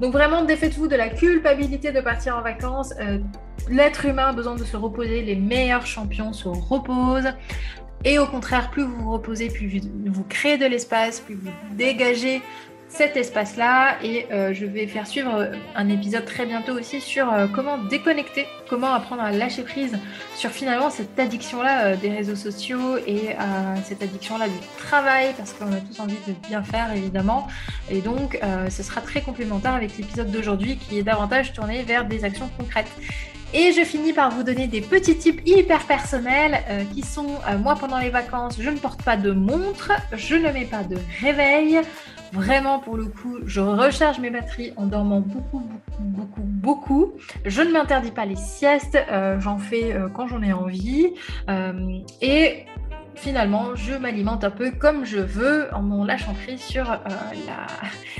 Donc 0.00 0.12
vraiment 0.12 0.44
défaites-vous 0.44 0.88
de 0.88 0.96
la 0.96 1.08
culpabilité 1.08 1.90
de 1.90 2.00
partir 2.00 2.36
en 2.36 2.42
vacances. 2.42 2.92
Euh, 3.00 3.18
l'être 3.68 4.04
humain 4.04 4.28
a 4.28 4.32
besoin 4.32 4.54
de 4.54 4.64
se 4.64 4.76
reposer, 4.76 5.22
les 5.22 5.36
meilleurs 5.36 5.86
champions 5.86 6.32
se 6.32 6.48
reposent. 6.48 7.32
Et 8.04 8.18
au 8.18 8.26
contraire, 8.26 8.70
plus 8.70 8.82
vous 8.82 8.96
vous 8.96 9.12
reposez, 9.12 9.48
plus 9.48 9.80
vous 10.06 10.24
créez 10.24 10.56
de 10.56 10.64
l'espace, 10.64 11.20
plus 11.20 11.34
vous 11.34 11.50
dégagez 11.72 12.40
cet 12.90 13.16
espace-là 13.16 14.02
et 14.02 14.26
euh, 14.32 14.52
je 14.52 14.66
vais 14.66 14.86
faire 14.88 15.06
suivre 15.06 15.32
euh, 15.32 15.52
un 15.76 15.88
épisode 15.88 16.24
très 16.24 16.44
bientôt 16.44 16.72
aussi 16.72 17.00
sur 17.00 17.32
euh, 17.32 17.46
comment 17.46 17.78
déconnecter, 17.78 18.46
comment 18.68 18.92
apprendre 18.92 19.22
à 19.22 19.30
lâcher 19.30 19.62
prise 19.62 19.96
sur 20.34 20.50
finalement 20.50 20.90
cette 20.90 21.18
addiction-là 21.18 21.94
des 21.96 22.10
réseaux 22.10 22.34
sociaux 22.34 22.96
et 23.06 23.36
cette 23.84 24.02
addiction-là 24.02 24.48
du 24.48 24.58
travail 24.78 25.34
parce 25.36 25.52
qu'on 25.52 25.72
a 25.72 25.80
tous 25.80 26.00
envie 26.00 26.16
de 26.26 26.32
bien 26.48 26.62
faire 26.62 26.92
évidemment 26.92 27.48
et 27.90 28.00
donc 28.00 28.40
ce 28.68 28.82
sera 28.82 29.00
très 29.00 29.20
complémentaire 29.22 29.74
avec 29.74 29.96
l'épisode 29.98 30.30
d'aujourd'hui 30.30 30.76
qui 30.76 30.98
est 30.98 31.02
davantage 31.02 31.52
tourné 31.52 31.82
vers 31.82 32.04
des 32.04 32.24
actions 32.24 32.48
concrètes. 32.58 32.90
Et 33.52 33.72
je 33.72 33.82
finis 33.82 34.12
par 34.12 34.30
vous 34.30 34.44
donner 34.44 34.68
des 34.68 34.80
petits 34.80 35.18
tips 35.18 35.42
hyper 35.44 35.84
personnels 35.86 36.62
qui 36.94 37.02
sont 37.02 37.38
moi 37.58 37.74
pendant 37.74 37.98
les 37.98 38.10
vacances, 38.10 38.56
je 38.60 38.70
ne 38.70 38.78
porte 38.78 39.02
pas 39.02 39.16
de 39.16 39.32
montre, 39.32 39.92
je 40.12 40.36
ne 40.36 40.50
mets 40.52 40.66
pas 40.66 40.84
de 40.84 40.96
réveil, 41.20 41.80
Vraiment, 42.32 42.78
pour 42.78 42.96
le 42.96 43.06
coup, 43.06 43.38
je 43.44 43.60
recharge 43.60 44.18
mes 44.20 44.30
batteries 44.30 44.72
en 44.76 44.86
dormant 44.86 45.20
beaucoup, 45.20 45.60
beaucoup, 45.60 46.02
beaucoup, 46.02 46.42
beaucoup. 46.42 47.12
Je 47.44 47.62
ne 47.62 47.72
m'interdis 47.72 48.12
pas 48.12 48.24
les 48.24 48.36
siestes, 48.36 48.98
j'en 49.38 49.58
fais 49.58 49.96
quand 50.14 50.26
j'en 50.28 50.42
ai 50.42 50.52
envie. 50.52 51.14
et 52.20 52.66
finalement, 53.20 53.74
je 53.74 53.94
m'alimente 53.94 54.44
un 54.44 54.50
peu 54.50 54.70
comme 54.70 55.04
je 55.04 55.18
veux 55.18 55.68
en 55.74 55.82
m'en 55.82 56.04
lâchant 56.04 56.32
prise 56.32 56.60
sur 56.60 56.90
euh, 56.90 56.96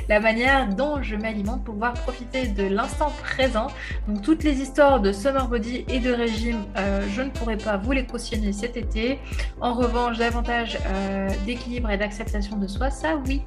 la, 0.08 0.20
manière 0.20 0.68
dont 0.68 1.02
je 1.02 1.16
m'alimente 1.16 1.64
pour 1.64 1.74
pouvoir 1.74 1.94
profiter 1.94 2.48
de 2.48 2.64
l'instant 2.64 3.10
présent. 3.22 3.68
Donc 4.08 4.22
toutes 4.22 4.42
les 4.42 4.60
histoires 4.60 5.00
de 5.00 5.12
summer 5.12 5.48
body 5.48 5.84
et 5.88 6.00
de 6.00 6.12
régime, 6.12 6.64
euh, 6.76 7.02
je 7.10 7.22
ne 7.22 7.30
pourrai 7.30 7.56
pas 7.56 7.78
vous 7.78 7.92
les 7.92 8.04
cautionner 8.04 8.52
cet 8.52 8.76
été. 8.76 9.18
En 9.60 9.72
revanche, 9.72 10.18
davantage 10.18 10.78
euh, 10.86 11.28
d'équilibre 11.46 11.90
et 11.90 11.96
d'acceptation 11.96 12.56
de 12.58 12.66
soi, 12.66 12.90
ça 12.90 13.16
oui. 13.26 13.42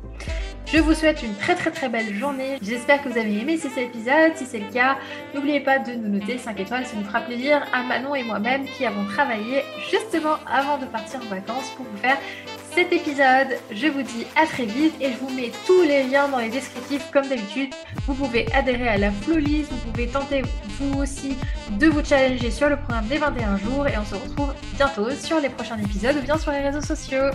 Je 0.66 0.80
vous 0.80 0.94
souhaite 0.94 1.22
une 1.22 1.36
très 1.36 1.56
très 1.56 1.72
très 1.72 1.90
belle 1.90 2.14
journée. 2.16 2.58
J'espère 2.62 3.04
que 3.04 3.10
vous 3.10 3.18
avez 3.18 3.40
aimé 3.40 3.58
cet 3.58 3.78
épisode. 3.78 4.32
Si 4.36 4.46
c'est 4.46 4.60
le 4.60 4.72
cas, 4.72 4.98
n'oubliez 5.36 5.60
pas 5.60 5.78
de 5.80 5.94
nous 5.94 6.10
noter 6.10 6.38
5 6.38 6.60
étoiles. 6.60 6.86
Ça 6.86 6.96
nous 6.98 7.04
fera 7.04 7.22
plaisir 7.22 7.64
à 7.74 7.84
Manon 7.84 8.16
et 8.16 8.24
moi-même 8.24 8.66
qui 8.66 8.86
avons 8.86 9.06
travaillé 9.06 9.64
justement 9.92 10.36
avant 10.52 10.78
de 10.78 10.86
partir 10.86 11.20
en 11.22 11.30
vacances 11.30 11.70
pour 11.76 11.86
vous 11.86 11.98
faire 11.98 12.18
cet 12.74 12.92
épisode. 12.92 13.60
Je 13.72 13.88
vous 13.88 14.02
dis 14.02 14.26
à 14.36 14.48
très 14.48 14.66
vite 14.66 14.96
et 15.00 15.12
je 15.12 15.18
vous 15.18 15.30
mets 15.30 15.52
tous 15.68 15.84
les 15.84 16.04
liens 16.04 16.28
dans 16.28 16.40
les 16.40 16.50
descriptifs 16.50 17.12
comme 17.12 17.28
d'habitude. 17.28 17.74
Vous 18.08 18.16
pouvez 18.16 18.52
adhérer 18.54 18.88
à 18.88 18.98
la 18.98 19.12
Flowlist, 19.12 19.72
vous 19.72 19.92
pouvez 19.92 20.08
tenter 20.08 20.42
vous 20.80 21.02
aussi 21.02 21.38
de 21.72 21.88
vous 21.88 22.04
challenger 22.04 22.50
sur 22.50 22.70
le 22.70 22.78
programme 22.78 23.06
des 23.08 23.20
21 23.20 23.58
jours 23.58 23.88
et 23.88 23.94
on 23.98 24.06
se 24.06 24.16
retrouve 24.16 24.54
bientôt 24.76 25.12
sur 25.12 25.40
les 25.40 25.50
prochains 25.50 25.78
épisodes 25.78 26.16
ou 26.18 26.22
bien 26.22 26.38
sur 26.38 26.52
les 26.52 26.60
réseaux 26.60 26.82
sociaux. 26.82 27.30